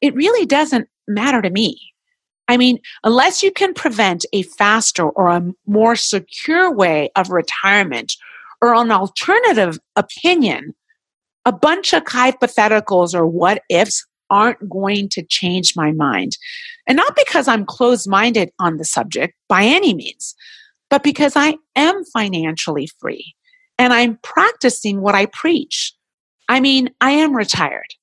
it 0.00 0.14
really 0.14 0.44
doesn't 0.44 0.88
matter 1.08 1.40
to 1.40 1.50
me. 1.50 1.91
I 2.48 2.56
mean, 2.56 2.78
unless 3.04 3.42
you 3.42 3.52
can 3.52 3.74
prevent 3.74 4.24
a 4.32 4.42
faster 4.42 5.08
or 5.08 5.28
a 5.28 5.52
more 5.66 5.96
secure 5.96 6.72
way 6.72 7.10
of 7.16 7.30
retirement 7.30 8.14
or 8.60 8.74
an 8.74 8.90
alternative 8.90 9.78
opinion, 9.96 10.74
a 11.44 11.52
bunch 11.52 11.92
of 11.92 12.04
hypotheticals 12.04 13.14
or 13.14 13.26
what 13.26 13.62
ifs 13.68 14.06
aren't 14.30 14.68
going 14.68 15.08
to 15.10 15.22
change 15.22 15.74
my 15.76 15.92
mind. 15.92 16.36
And 16.86 16.96
not 16.96 17.14
because 17.16 17.48
I'm 17.48 17.66
closed 17.66 18.08
minded 18.08 18.50
on 18.58 18.76
the 18.76 18.84
subject 18.84 19.34
by 19.48 19.64
any 19.64 19.94
means, 19.94 20.34
but 20.90 21.02
because 21.02 21.34
I 21.36 21.56
am 21.76 22.04
financially 22.06 22.88
free 22.98 23.34
and 23.78 23.92
I'm 23.92 24.18
practicing 24.22 25.00
what 25.00 25.14
I 25.14 25.26
preach. 25.26 25.94
I 26.48 26.60
mean, 26.60 26.90
I 27.00 27.12
am 27.12 27.36
retired. 27.36 27.94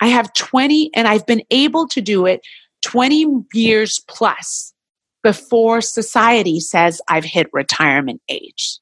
I 0.00 0.08
have 0.08 0.32
20 0.32 0.90
and 0.94 1.06
I've 1.06 1.26
been 1.26 1.42
able 1.50 1.86
to 1.88 2.00
do 2.00 2.26
it 2.26 2.40
20 2.82 3.44
years 3.52 4.00
plus 4.08 4.72
before 5.22 5.80
society 5.80 6.60
says 6.60 7.00
I've 7.08 7.24
hit 7.24 7.48
retirement 7.52 8.22
age. 8.28 8.78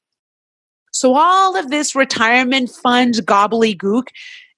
So 0.91 1.15
all 1.15 1.55
of 1.55 1.69
this 1.69 1.95
retirement 1.95 2.69
fund 2.69 3.15
gobbledygook 3.25 4.07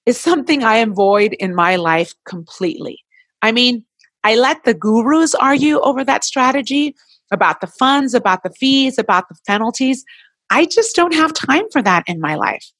is 0.06 0.18
something 0.18 0.64
I 0.64 0.76
avoid 0.76 1.34
in 1.34 1.54
my 1.54 1.76
life 1.76 2.14
completely. 2.26 2.98
I 3.42 3.52
mean, 3.52 3.84
I 4.24 4.36
let 4.36 4.64
the 4.64 4.74
gurus 4.74 5.34
argue 5.34 5.80
over 5.80 6.04
that 6.04 6.24
strategy 6.24 6.94
about 7.32 7.60
the 7.60 7.66
funds, 7.66 8.14
about 8.14 8.42
the 8.42 8.50
fees, 8.50 8.98
about 8.98 9.28
the 9.28 9.36
penalties. 9.46 10.04
I 10.50 10.66
just 10.66 10.94
don't 10.94 11.14
have 11.14 11.32
time 11.32 11.64
for 11.72 11.82
that 11.82 12.04
in 12.06 12.20
my 12.20 12.34
life. 12.34 12.70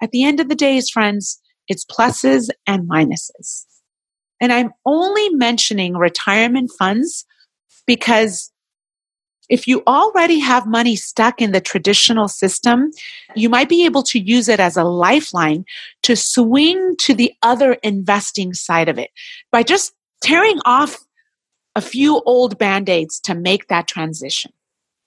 At 0.00 0.10
the 0.10 0.24
end 0.24 0.40
of 0.40 0.48
the 0.48 0.54
day, 0.54 0.80
friends, 0.92 1.40
it's 1.68 1.84
pluses 1.84 2.50
and 2.66 2.88
minuses. 2.88 3.64
And 4.42 4.52
I'm 4.52 4.72
only 4.84 5.28
mentioning 5.30 5.96
retirement 5.96 6.72
funds 6.76 7.24
because 7.86 8.52
if 9.48 9.68
you 9.68 9.82
already 9.86 10.40
have 10.40 10.66
money 10.66 10.96
stuck 10.96 11.40
in 11.40 11.52
the 11.52 11.60
traditional 11.60 12.26
system, 12.26 12.90
you 13.36 13.48
might 13.48 13.68
be 13.68 13.84
able 13.84 14.02
to 14.04 14.18
use 14.18 14.48
it 14.48 14.58
as 14.58 14.76
a 14.76 14.82
lifeline 14.82 15.64
to 16.02 16.16
swing 16.16 16.96
to 16.98 17.14
the 17.14 17.32
other 17.42 17.74
investing 17.84 18.52
side 18.52 18.88
of 18.88 18.98
it 18.98 19.10
by 19.52 19.62
just 19.62 19.92
tearing 20.22 20.58
off 20.64 20.98
a 21.76 21.80
few 21.80 22.20
old 22.26 22.58
band 22.58 22.88
aids 22.88 23.20
to 23.20 23.34
make 23.34 23.68
that 23.68 23.86
transition. 23.86 24.52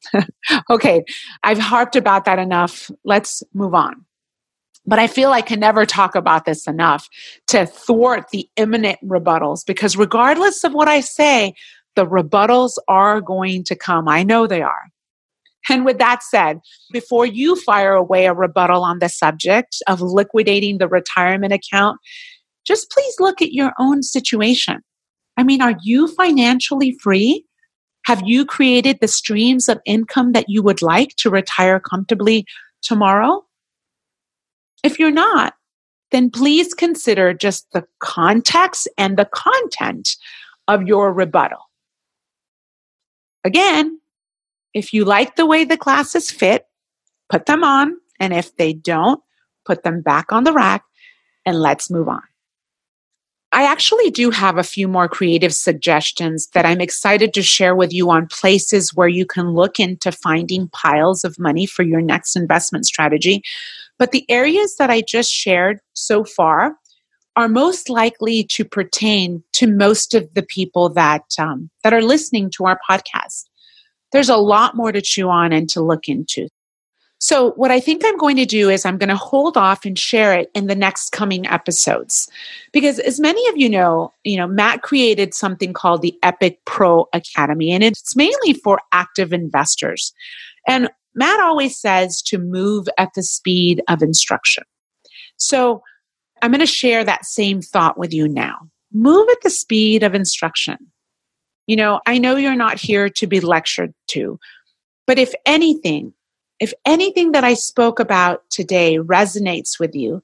okay, 0.70 1.04
I've 1.44 1.60
harped 1.60 1.98
about 1.98 2.24
that 2.26 2.40
enough. 2.40 2.90
Let's 3.04 3.44
move 3.54 3.74
on. 3.74 4.06
But 4.88 5.00
I 5.00 5.08
feel 5.08 5.32
I 5.32 5.42
can 5.42 5.60
never 5.60 5.86
talk 5.86 6.16
about 6.16 6.46
this 6.46 6.68
enough 6.68 7.10
to 7.48 7.66
thwart 7.66 8.30
the 8.32 8.48
imminent 8.56 9.00
rebuttals 9.04 9.66
because, 9.66 9.98
regardless 9.98 10.64
of 10.64 10.74
what 10.74 10.88
I 10.88 11.00
say, 11.00 11.54
the 11.96 12.06
rebuttals 12.06 12.74
are 12.88 13.22
going 13.22 13.64
to 13.66 13.76
come. 13.76 14.08
I 14.08 14.24
know 14.24 14.48
they 14.48 14.62
are. 14.62 14.84
And 15.70 15.86
with 15.86 15.98
that 15.98 16.22
said, 16.22 16.60
before 16.92 17.26
you 17.26 17.56
fire 17.56 17.94
away 17.94 18.28
a 18.28 18.34
rebuttal 18.34 18.84
on 18.84 19.00
the 19.00 19.10
subject 19.10 19.82
of 19.88 20.02
liquidating 20.02 20.78
the 20.78 20.88
retirement 20.88 21.54
account, 21.54 22.00
just 22.66 22.92
please 22.92 23.16
look 23.20 23.42
at 23.42 23.54
your 23.54 23.72
own 23.80 24.04
situation. 24.04 24.82
I 25.38 25.44
mean, 25.44 25.62
are 25.62 25.76
you 25.84 26.08
financially 26.08 26.98
free? 27.02 27.46
Have 28.06 28.22
you 28.26 28.46
created 28.46 29.00
the 29.02 29.08
streams 29.08 29.68
of 29.68 29.80
income 29.86 30.34
that 30.34 30.46
you 30.48 30.62
would 30.62 30.82
like 30.82 31.16
to 31.18 31.30
retire 31.32 31.80
comfortably 31.80 32.46
tomorrow? 32.84 33.45
If 34.86 35.00
you're 35.00 35.10
not, 35.10 35.56
then 36.12 36.30
please 36.30 36.76
consider 36.76 37.34
just 37.34 37.66
the 37.72 37.86
context 38.02 38.88
and 39.00 39.18
the 39.18 39.26
content 39.26 40.16
of 40.68 40.84
your 40.84 41.12
rebuttal. 41.12 41.58
Again, 43.44 44.00
if 44.76 44.94
you 44.94 45.04
like 45.04 45.38
the 45.38 45.48
way 45.48 45.64
the 45.64 45.76
glasses 45.76 46.30
fit, 46.30 46.68
put 47.32 47.48
them 47.48 47.64
on. 47.64 47.96
And 48.20 48.32
if 48.32 48.56
they 48.58 48.74
don't, 48.74 49.20
put 49.66 49.82
them 49.82 50.04
back 50.04 50.32
on 50.32 50.44
the 50.44 50.54
rack 50.54 50.84
and 51.48 51.60
let's 51.60 51.90
move 51.90 52.08
on. 52.08 52.22
I 53.52 53.64
actually 53.64 54.12
do 54.12 54.30
have 54.30 54.60
a 54.60 54.64
few 54.64 54.88
more 54.88 55.08
creative 55.08 55.56
suggestions 55.56 56.48
that 56.54 56.66
I'm 56.66 56.82
excited 56.82 57.34
to 57.34 57.42
share 57.42 57.76
with 57.76 57.92
you 57.92 58.12
on 58.12 58.28
places 58.28 58.94
where 58.94 59.08
you 59.08 59.26
can 59.26 59.54
look 59.54 59.80
into 59.80 60.12
finding 60.12 60.68
piles 60.68 61.24
of 61.24 61.40
money 61.40 61.66
for 61.66 61.82
your 61.82 62.02
next 62.02 62.36
investment 62.36 62.86
strategy. 62.86 63.42
But 63.98 64.12
the 64.12 64.30
areas 64.30 64.76
that 64.78 64.90
I 64.90 65.02
just 65.02 65.32
shared 65.32 65.80
so 65.94 66.24
far 66.24 66.76
are 67.36 67.50
most 67.50 67.90
likely 67.90 68.44
to 68.44 68.64
pertain 68.64 69.44
to 69.54 69.68
most 69.68 70.14
of 70.14 70.34
the 70.34 70.44
people 70.44 70.90
that 70.90 71.24
um, 71.40 71.70
that 71.84 71.94
are 71.94 72.02
listening 72.02 72.50
to 72.52 72.66
our 72.66 72.80
podcast. 72.90 73.46
There's 74.12 74.30
a 74.30 74.38
lot 74.38 74.76
more 74.76 74.92
to 74.92 75.02
chew 75.02 75.30
on 75.30 75.52
and 75.52 75.70
to 75.70 75.82
look 75.82 76.08
into. 76.08 76.48
So, 77.18 77.52
what 77.52 77.72
I 77.72 77.80
think 77.80 78.04
I'm 78.06 78.18
going 78.18 78.36
to 78.38 78.46
do 78.46 78.70
is 78.70 78.86
I'm 78.86 78.98
going 78.98 79.10
to 79.10 79.16
hold 79.16 79.58
off 79.58 79.86
and 79.86 79.98
share 79.98 80.34
it 80.34 80.52
in 80.54 80.68
the 80.68 80.76
next 80.76 81.12
coming 81.12 81.48
episodes. 81.48 82.30
Because 82.72 83.00
as 83.00 83.20
many 83.20 83.48
of 83.50 83.58
you 83.58 83.70
know, 83.70 84.14
you 84.24 84.38
know, 84.38 84.48
Matt 84.48 84.82
created 84.82 85.34
something 85.34 85.74
called 85.74 86.02
the 86.02 86.18
Epic 86.24 86.60
Pro 86.66 87.08
Academy, 87.14 87.72
and 87.72 87.84
it's 87.84 88.16
mainly 88.16 88.54
for 88.54 88.80
active 88.92 89.34
investors. 89.34 90.14
And 90.68 90.90
Matt 91.16 91.40
always 91.40 91.80
says 91.80 92.22
to 92.24 92.38
move 92.38 92.88
at 92.98 93.10
the 93.16 93.24
speed 93.24 93.82
of 93.88 94.02
instruction. 94.02 94.64
So, 95.38 95.82
I'm 96.42 96.52
going 96.52 96.60
to 96.60 96.66
share 96.66 97.04
that 97.04 97.26
same 97.26 97.62
thought 97.62 97.98
with 97.98 98.14
you 98.14 98.28
now. 98.28 98.70
Move 98.94 99.28
at 99.32 99.42
the 99.42 99.50
speed 99.50 100.04
of 100.04 100.14
instruction. 100.14 100.78
You 101.66 101.76
know, 101.76 102.02
I 102.06 102.18
know 102.18 102.36
you're 102.36 102.56
not 102.56 102.80
here 102.80 103.10
to 103.10 103.26
be 103.26 103.40
lectured 103.40 103.94
to, 104.10 104.40
but 105.08 105.18
if 105.18 105.34
anything, 105.46 106.14
if 106.60 106.74
anything 106.86 107.32
that 107.32 107.44
I 107.44 107.54
spoke 107.54 108.00
about 108.00 108.44
today 108.50 108.98
resonates 108.98 109.80
with 109.80 109.96
you, 109.96 110.22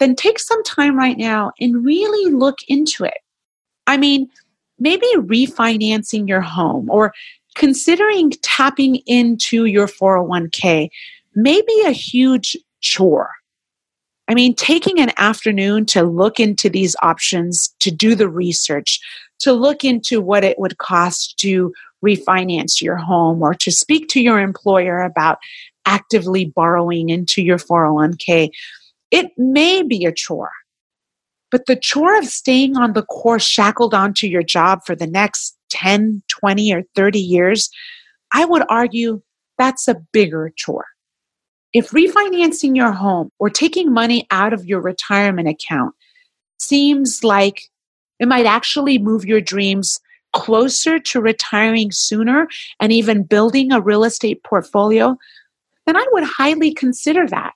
then 0.00 0.16
take 0.16 0.38
some 0.38 0.62
time 0.64 0.96
right 0.96 1.16
now 1.16 1.52
and 1.60 1.84
really 1.84 2.32
look 2.32 2.58
into 2.66 3.04
it. 3.04 3.18
I 3.86 3.96
mean, 3.96 4.28
maybe 4.78 5.06
refinancing 5.16 6.28
your 6.28 6.40
home 6.40 6.90
or 6.90 7.12
considering 7.54 8.30
tapping 8.42 8.96
into 9.06 9.64
your 9.64 9.86
401k 9.86 10.88
may 11.34 11.60
be 11.62 11.84
a 11.86 11.92
huge 11.92 12.56
chore. 12.80 13.30
I 14.28 14.34
mean, 14.34 14.54
taking 14.54 15.00
an 15.00 15.12
afternoon 15.18 15.86
to 15.86 16.02
look 16.02 16.40
into 16.40 16.70
these 16.70 16.96
options, 17.02 17.74
to 17.80 17.90
do 17.90 18.14
the 18.14 18.28
research, 18.28 19.00
to 19.40 19.52
look 19.52 19.84
into 19.84 20.20
what 20.20 20.44
it 20.44 20.58
would 20.58 20.78
cost 20.78 21.38
to 21.38 21.72
refinance 22.04 22.80
your 22.80 22.96
home 22.96 23.42
or 23.42 23.54
to 23.54 23.70
speak 23.70 24.08
to 24.08 24.20
your 24.20 24.40
employer 24.40 25.00
about 25.00 25.38
actively 25.86 26.44
borrowing 26.44 27.08
into 27.08 27.42
your 27.42 27.58
401k, 27.58 28.50
it 29.10 29.30
may 29.36 29.82
be 29.82 30.04
a 30.04 30.12
chore. 30.12 30.52
But 31.50 31.66
the 31.66 31.76
chore 31.76 32.18
of 32.18 32.26
staying 32.26 32.76
on 32.76 32.94
the 32.94 33.02
course, 33.02 33.44
shackled 33.44 33.92
onto 33.92 34.26
your 34.26 34.42
job 34.42 34.80
for 34.86 34.94
the 34.94 35.06
next 35.06 35.56
10, 35.72 36.22
20, 36.28 36.74
or 36.74 36.82
30 36.94 37.18
years, 37.18 37.70
I 38.32 38.44
would 38.44 38.62
argue 38.68 39.22
that's 39.58 39.88
a 39.88 39.96
bigger 40.12 40.52
chore. 40.56 40.86
If 41.72 41.90
refinancing 41.90 42.76
your 42.76 42.92
home 42.92 43.30
or 43.38 43.48
taking 43.48 43.92
money 43.92 44.26
out 44.30 44.52
of 44.52 44.66
your 44.66 44.80
retirement 44.80 45.48
account 45.48 45.94
seems 46.58 47.24
like 47.24 47.62
it 48.20 48.28
might 48.28 48.46
actually 48.46 48.98
move 48.98 49.24
your 49.24 49.40
dreams 49.40 49.98
closer 50.32 50.98
to 50.98 51.20
retiring 51.20 51.90
sooner 51.90 52.48
and 52.80 52.92
even 52.92 53.24
building 53.24 53.72
a 53.72 53.80
real 53.80 54.04
estate 54.04 54.42
portfolio, 54.44 55.16
then 55.86 55.96
I 55.96 56.06
would 56.12 56.24
highly 56.24 56.72
consider 56.72 57.26
that. 57.28 57.52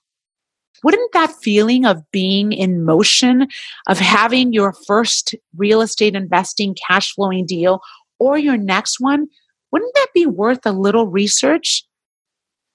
Wouldn't 0.83 1.13
that 1.13 1.33
feeling 1.43 1.87
of 1.87 2.03
being 2.11 2.53
in 2.53 2.85
motion, 2.85 3.49
of 3.87 3.99
having 3.99 4.53
your 4.53 4.73
first 4.73 5.35
real 5.57 5.81
estate 5.81 6.15
investing 6.15 6.77
cash 6.87 7.15
flowing 7.15 7.47
deal 7.47 7.81
or 8.19 8.39
your 8.39 8.57
next 8.57 9.01
one, 9.01 9.27
wouldn't 9.73 9.95
that 9.95 10.09
be 10.15 10.27
worth 10.27 10.65
a 10.65 10.73
little 10.73 11.07
research? 11.07 11.85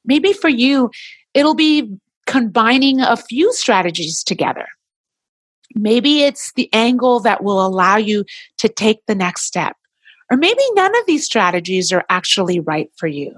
Maybe 0.05 0.33
for 0.33 0.49
you, 0.49 0.91
it'll 1.33 1.55
be 1.55 1.97
combining 2.27 3.01
a 3.01 3.17
few 3.17 3.53
strategies 3.53 4.23
together. 4.23 4.67
Maybe 5.75 6.23
it's 6.23 6.51
the 6.53 6.69
angle 6.73 7.19
that 7.21 7.43
will 7.43 7.65
allow 7.65 7.97
you 7.97 8.25
to 8.57 8.67
take 8.67 9.05
the 9.05 9.15
next 9.15 9.43
step. 9.43 9.75
Or 10.29 10.37
maybe 10.37 10.61
none 10.73 10.95
of 10.97 11.05
these 11.07 11.25
strategies 11.25 11.91
are 11.91 12.05
actually 12.09 12.59
right 12.59 12.89
for 12.97 13.07
you. 13.07 13.35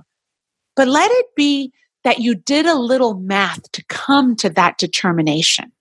But 0.76 0.88
let 0.88 1.10
it 1.12 1.26
be 1.36 1.72
that 2.04 2.20
you 2.20 2.36
did 2.36 2.66
a 2.66 2.76
little 2.76 3.16
math 3.16 3.72
to 3.72 3.84
come 3.86 4.36
to 4.38 4.50
that 4.52 4.78
determination. 4.78 5.72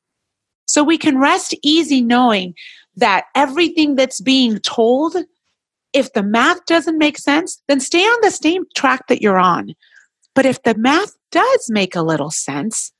So 0.66 0.82
we 0.82 0.96
can 0.96 1.18
rest 1.18 1.54
easy 1.62 2.00
knowing 2.00 2.54
that 2.96 3.24
everything 3.34 3.96
that's 3.96 4.20
being 4.20 4.58
told, 4.60 5.16
if 5.92 6.12
the 6.12 6.22
math 6.22 6.64
doesn't 6.66 6.98
make 6.98 7.18
sense, 7.18 7.60
then 7.68 7.80
stay 7.80 8.02
on 8.02 8.18
the 8.22 8.30
same 8.30 8.64
track 8.74 9.06
that 9.08 9.20
you're 9.20 9.38
on. 9.38 9.74
But 10.34 10.46
if 10.46 10.62
the 10.62 10.74
math 10.74 11.12
does 11.30 11.70
make 11.70 11.94
a 11.94 12.02
little 12.02 12.30
sense, 12.30 12.92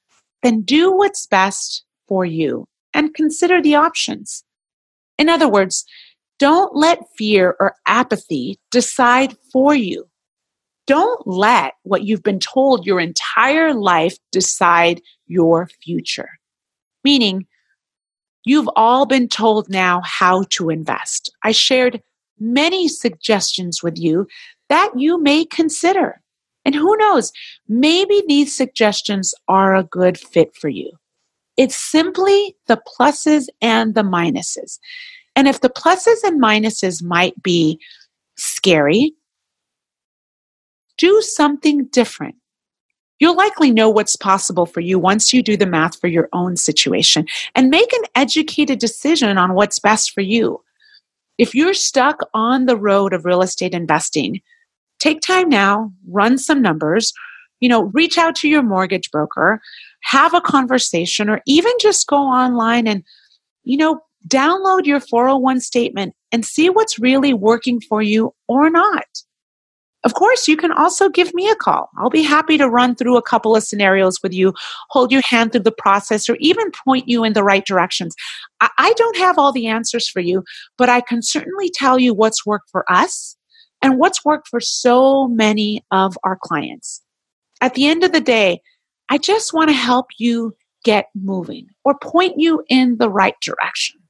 then 0.43 0.63
do 0.63 0.93
what's 0.93 1.27
best 1.27 1.85
for 2.09 2.25
you 2.25 2.67
and 2.93 3.15
consider 3.15 3.63
the 3.63 3.75
options. 3.75 4.45
In 5.19 5.29
other 5.29 5.49
words, 5.49 5.85
don't 6.39 6.75
let 6.75 6.99
fear 7.17 7.57
or 7.61 7.75
apathy 7.87 8.59
decide 8.71 9.37
for 9.53 9.75
you. 9.75 10.09
Don't 10.87 11.27
let 11.27 11.75
what 11.85 12.03
you've 12.03 12.25
been 12.25 12.41
told 12.41 12.85
your 12.85 13.01
entire 13.01 13.73
life 13.73 14.17
decide 14.33 15.01
your 15.27 15.69
future. 15.83 16.29
Meaning, 17.05 17.47
you've 18.45 18.69
all 18.75 19.07
been 19.07 19.29
told 19.29 19.69
now 19.69 20.01
how 20.05 20.45
to 20.51 20.71
invest. 20.71 21.31
I 21.45 21.53
shared 21.53 22.03
many 22.43 22.89
suggestions 22.89 23.83
with 23.83 23.99
you 23.99 24.27
that 24.69 24.93
you 24.97 25.23
may 25.23 25.45
consider. 25.45 26.21
And 26.65 26.75
who 26.75 26.97
knows, 26.97 27.33
maybe 27.69 28.23
these 28.27 28.55
suggestions 28.55 29.35
are 29.49 29.75
a 29.75 29.85
good 29.85 30.19
fit 30.19 30.55
for 30.55 30.69
you. 30.69 30.93
It's 31.57 31.77
simply 31.77 32.57
the 32.67 32.81
pluses 32.87 33.47
and 33.61 33.95
the 33.95 34.03
minuses. 34.03 34.79
And 35.37 35.49
if 35.49 35.61
the 35.61 35.69
pluses 35.71 36.23
and 36.25 36.43
minuses 36.43 37.03
might 37.03 37.41
be 37.43 37.79
scary, 38.37 39.15
do 40.99 41.21
something 41.21 41.87
different. 41.87 42.37
You'll 43.19 43.37
likely 43.37 43.71
know 43.71 43.89
what's 43.89 44.17
possible 44.17 44.67
for 44.67 44.81
you 44.81 44.99
once 44.99 45.33
you 45.33 45.43
do 45.43 45.57
the 45.57 45.67
math 45.67 46.01
for 46.01 46.09
your 46.09 46.29
own 46.33 46.57
situation 46.57 47.27
and 47.55 47.71
make 47.71 47.93
an 47.93 48.03
educated 48.15 48.79
decision 48.79 49.39
on 49.39 49.55
what's 49.55 49.79
best 49.79 50.11
for 50.13 50.23
you. 50.23 50.61
If 51.39 51.55
you're 51.55 51.75
stuck 51.75 52.21
on 52.35 52.67
the 52.67 52.77
road 52.77 53.13
of 53.13 53.25
real 53.25 53.43
estate 53.43 53.75
investing, 53.75 54.41
take 54.99 55.21
time 55.21 55.49
now, 55.49 55.93
run 56.09 56.39
some 56.39 56.63
numbers, 56.63 57.13
you 57.61 57.69
know, 57.69 57.85
reach 57.95 58.19
out 58.19 58.35
to 58.37 58.49
your 58.49 58.63
mortgage 58.63 59.11
broker, 59.11 59.61
have 60.03 60.35
a 60.35 60.41
conversation, 60.41 61.29
or 61.29 61.41
even 61.47 61.73
just 61.81 62.07
go 62.07 62.17
online 62.17 62.87
and, 62.87 63.03
you 63.65 63.77
know, 63.77 64.01
download 64.29 64.85
your 64.85 65.01
401 65.01 65.61
statement 65.61 66.15
and 66.31 66.45
see 66.45 66.69
what's 66.71 66.99
really 66.99 67.35
working 67.35 67.81
for 67.81 68.03
you 68.03 68.35
or 68.49 68.71
not. 68.71 69.05
Of 70.05 70.15
course, 70.15 70.49
you 70.49 70.57
can 70.57 70.73
also 70.73 71.09
give 71.09 71.33
me 71.33 71.49
a 71.49 71.55
call. 71.55 71.89
I'll 71.97 72.11
be 72.11 72.23
happy 72.23 72.59
to 72.59 72.69
run 72.69 72.97
through 72.97 73.17
a 73.17 73.23
couple 73.23 73.55
of 73.55 73.63
scenarios 73.63 74.21
with 74.23 74.33
you, 74.33 74.53
hold 74.91 75.13
your 75.13 75.23
hand 75.25 75.53
through 75.53 75.63
the 75.63 75.71
process, 75.71 76.29
or 76.29 76.37
even 76.41 76.73
point 76.85 77.09
you 77.09 77.23
in 77.23 77.35
the 77.35 77.45
right 77.45 77.65
directions. 77.65 78.17
I 78.61 78.93
don't 78.97 79.17
have 79.17 79.39
all 79.39 79.53
the 79.53 79.69
answers 79.69 80.09
for 80.09 80.21
you, 80.21 80.43
but 80.77 80.89
I 80.89 81.01
can 81.01 81.23
certainly 81.23 81.71
tell 81.71 81.99
you 81.99 82.15
what's 82.15 82.45
worked 82.45 82.69
for 82.71 82.85
us 82.91 83.37
and 83.81 83.99
what's 83.99 84.25
worked 84.25 84.49
for 84.49 84.61
so 84.61 85.29
many 85.29 85.85
of 85.91 86.19
our 86.25 86.37
clients. 86.41 87.03
At 87.61 87.75
the 87.75 87.87
end 87.87 88.03
of 88.03 88.13
the 88.13 88.21
day, 88.21 88.61
I 89.09 89.19
just 89.19 89.53
want 89.53 89.71
to 89.71 89.75
help 89.75 90.07
you 90.19 90.57
get 90.85 91.07
moving 91.15 91.69
or 91.85 91.97
point 91.97 92.35
you 92.39 92.65
in 92.69 92.99
the 92.99 93.11
right 93.11 93.37
direction. 93.41 94.01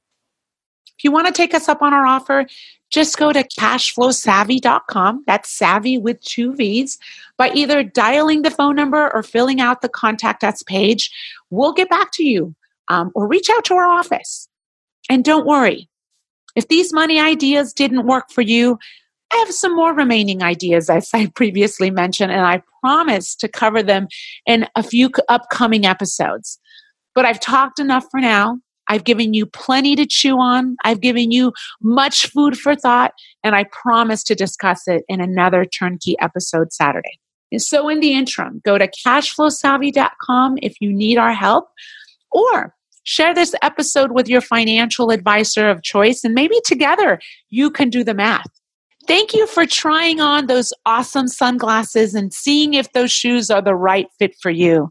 If 0.97 1.03
you 1.03 1.11
want 1.11 1.27
to 1.27 1.33
take 1.33 1.53
us 1.53 1.67
up 1.67 1.81
on 1.81 1.93
our 1.93 2.05
offer, 2.05 2.45
just 2.93 3.17
go 3.17 3.33
to 3.33 3.43
cashflowsavvy.com. 3.59 5.23
That's 5.25 5.49
savvy 5.49 5.97
with 5.97 6.21
two 6.21 6.55
V's. 6.55 6.99
By 7.37 7.49
either 7.49 7.81
dialing 7.81 8.43
the 8.43 8.51
phone 8.51 8.75
number 8.75 9.11
or 9.13 9.23
filling 9.23 9.59
out 9.59 9.81
the 9.81 9.89
contact 9.89 10.43
us 10.43 10.61
page, 10.61 11.09
we'll 11.49 11.73
get 11.73 11.89
back 11.89 12.11
to 12.13 12.23
you 12.23 12.55
um, 12.89 13.11
or 13.15 13.27
reach 13.27 13.49
out 13.49 13.65
to 13.65 13.73
our 13.73 13.87
office. 13.87 14.47
And 15.09 15.25
don't 15.25 15.47
worry, 15.47 15.89
if 16.55 16.67
these 16.67 16.93
money 16.93 17.19
ideas 17.19 17.73
didn't 17.73 18.05
work 18.05 18.31
for 18.31 18.41
you, 18.41 18.77
I 19.33 19.37
have 19.37 19.51
some 19.51 19.75
more 19.75 19.95
remaining 19.95 20.43
ideas, 20.43 20.87
as 20.87 21.09
I 21.15 21.25
previously 21.35 21.89
mentioned, 21.89 22.31
and 22.31 22.45
I 22.45 22.61
promise 22.81 23.35
to 23.37 23.47
cover 23.47 23.81
them 23.81 24.07
in 24.45 24.67
a 24.75 24.83
few 24.83 25.09
upcoming 25.29 25.87
episodes. 25.87 26.59
But 27.15 27.25
I've 27.25 27.39
talked 27.39 27.79
enough 27.79 28.05
for 28.11 28.19
now. 28.19 28.59
I've 28.87 29.03
given 29.03 29.33
you 29.33 29.45
plenty 29.45 29.95
to 29.95 30.05
chew 30.05 30.39
on. 30.39 30.75
I've 30.83 31.01
given 31.01 31.31
you 31.31 31.53
much 31.81 32.27
food 32.27 32.57
for 32.57 32.75
thought, 32.75 33.13
and 33.43 33.55
I 33.55 33.65
promise 33.65 34.23
to 34.25 34.35
discuss 34.35 34.87
it 34.87 35.03
in 35.07 35.21
another 35.21 35.65
turnkey 35.65 36.15
episode 36.19 36.73
Saturday. 36.73 37.19
And 37.51 37.61
so, 37.61 37.87
in 37.87 37.99
the 37.99 38.13
interim, 38.13 38.61
go 38.65 38.77
to 38.77 38.87
cashflowsavvy.com 38.87 40.57
if 40.61 40.75
you 40.81 40.91
need 40.91 41.17
our 41.17 41.33
help, 41.33 41.69
or 42.31 42.73
share 43.03 43.33
this 43.33 43.53
episode 43.61 44.11
with 44.11 44.27
your 44.27 44.41
financial 44.41 45.11
advisor 45.11 45.69
of 45.69 45.83
choice, 45.83 46.23
and 46.23 46.33
maybe 46.33 46.55
together 46.65 47.19
you 47.49 47.69
can 47.69 47.89
do 47.89 48.03
the 48.03 48.13
math. 48.13 48.47
Thank 49.07 49.33
you 49.33 49.47
for 49.47 49.65
trying 49.65 50.21
on 50.21 50.47
those 50.47 50.71
awesome 50.85 51.27
sunglasses 51.27 52.15
and 52.15 52.33
seeing 52.33 52.73
if 52.73 52.93
those 52.93 53.11
shoes 53.11 53.51
are 53.51 53.61
the 53.61 53.75
right 53.75 54.07
fit 54.17 54.33
for 54.41 54.49
you. 54.49 54.89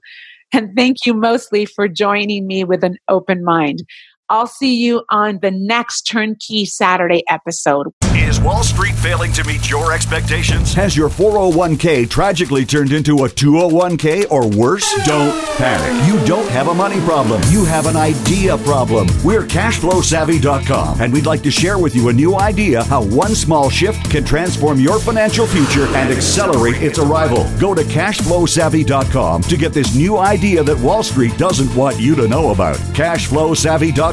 And 0.52 0.74
thank 0.76 1.06
you 1.06 1.14
mostly 1.14 1.64
for 1.64 1.88
joining 1.88 2.46
me 2.46 2.64
with 2.64 2.84
an 2.84 2.96
open 3.08 3.42
mind. 3.42 3.84
I'll 4.32 4.46
see 4.46 4.76
you 4.76 5.04
on 5.10 5.40
the 5.42 5.50
next 5.50 6.04
Turnkey 6.04 6.64
Saturday 6.64 7.22
episode. 7.28 7.88
Is 8.14 8.40
Wall 8.40 8.62
Street 8.62 8.94
failing 8.94 9.30
to 9.32 9.44
meet 9.44 9.68
your 9.68 9.92
expectations? 9.92 10.72
Has 10.72 10.96
your 10.96 11.10
401k 11.10 12.08
tragically 12.08 12.64
turned 12.64 12.92
into 12.92 13.24
a 13.24 13.28
201k 13.28 14.30
or 14.30 14.48
worse? 14.48 14.90
Don't 15.04 15.38
panic. 15.56 16.06
You 16.06 16.24
don't 16.24 16.48
have 16.48 16.68
a 16.68 16.74
money 16.74 16.98
problem. 17.00 17.42
You 17.50 17.66
have 17.66 17.86
an 17.86 17.96
idea 17.96 18.56
problem. 18.58 19.08
We're 19.22 19.42
cashflowsavvy.com 19.42 21.02
and 21.02 21.12
we'd 21.12 21.26
like 21.26 21.42
to 21.42 21.50
share 21.50 21.78
with 21.78 21.94
you 21.94 22.08
a 22.08 22.12
new 22.12 22.38
idea 22.38 22.84
how 22.84 23.02
one 23.02 23.34
small 23.34 23.68
shift 23.68 24.10
can 24.10 24.24
transform 24.24 24.80
your 24.80 24.98
financial 24.98 25.46
future 25.46 25.84
and 25.94 26.10
accelerate 26.10 26.82
its 26.82 26.98
arrival. 26.98 27.46
Go 27.60 27.74
to 27.74 27.82
cashflowsavvy.com 27.82 29.42
to 29.42 29.56
get 29.58 29.74
this 29.74 29.94
new 29.94 30.16
idea 30.16 30.62
that 30.62 30.78
Wall 30.78 31.02
Street 31.02 31.36
doesn't 31.36 31.74
want 31.76 32.00
you 32.00 32.14
to 32.14 32.28
know 32.28 32.50
about. 32.50 32.76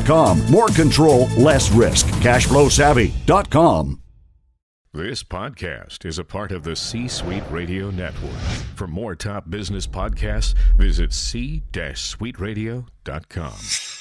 Cashflowsavvy.com. 0.10 0.52
More 0.52 0.70
control, 0.70 1.28
less 1.38 1.72
risk. 1.72 2.08
Cashflowsavvy.com. 2.08 4.02
This 4.92 5.24
podcast 5.24 6.04
is 6.04 6.18
a 6.18 6.24
part 6.24 6.52
of 6.52 6.64
the 6.64 6.76
C 6.76 7.08
Suite 7.08 7.44
Radio 7.52 7.92
Network. 7.92 8.34
For 8.76 8.88
more 8.88 9.14
top 9.16 9.52
business 9.52 9.86
podcasts, 9.86 10.56
visit 10.78 11.14
c-suiteradio.com. 11.14 13.99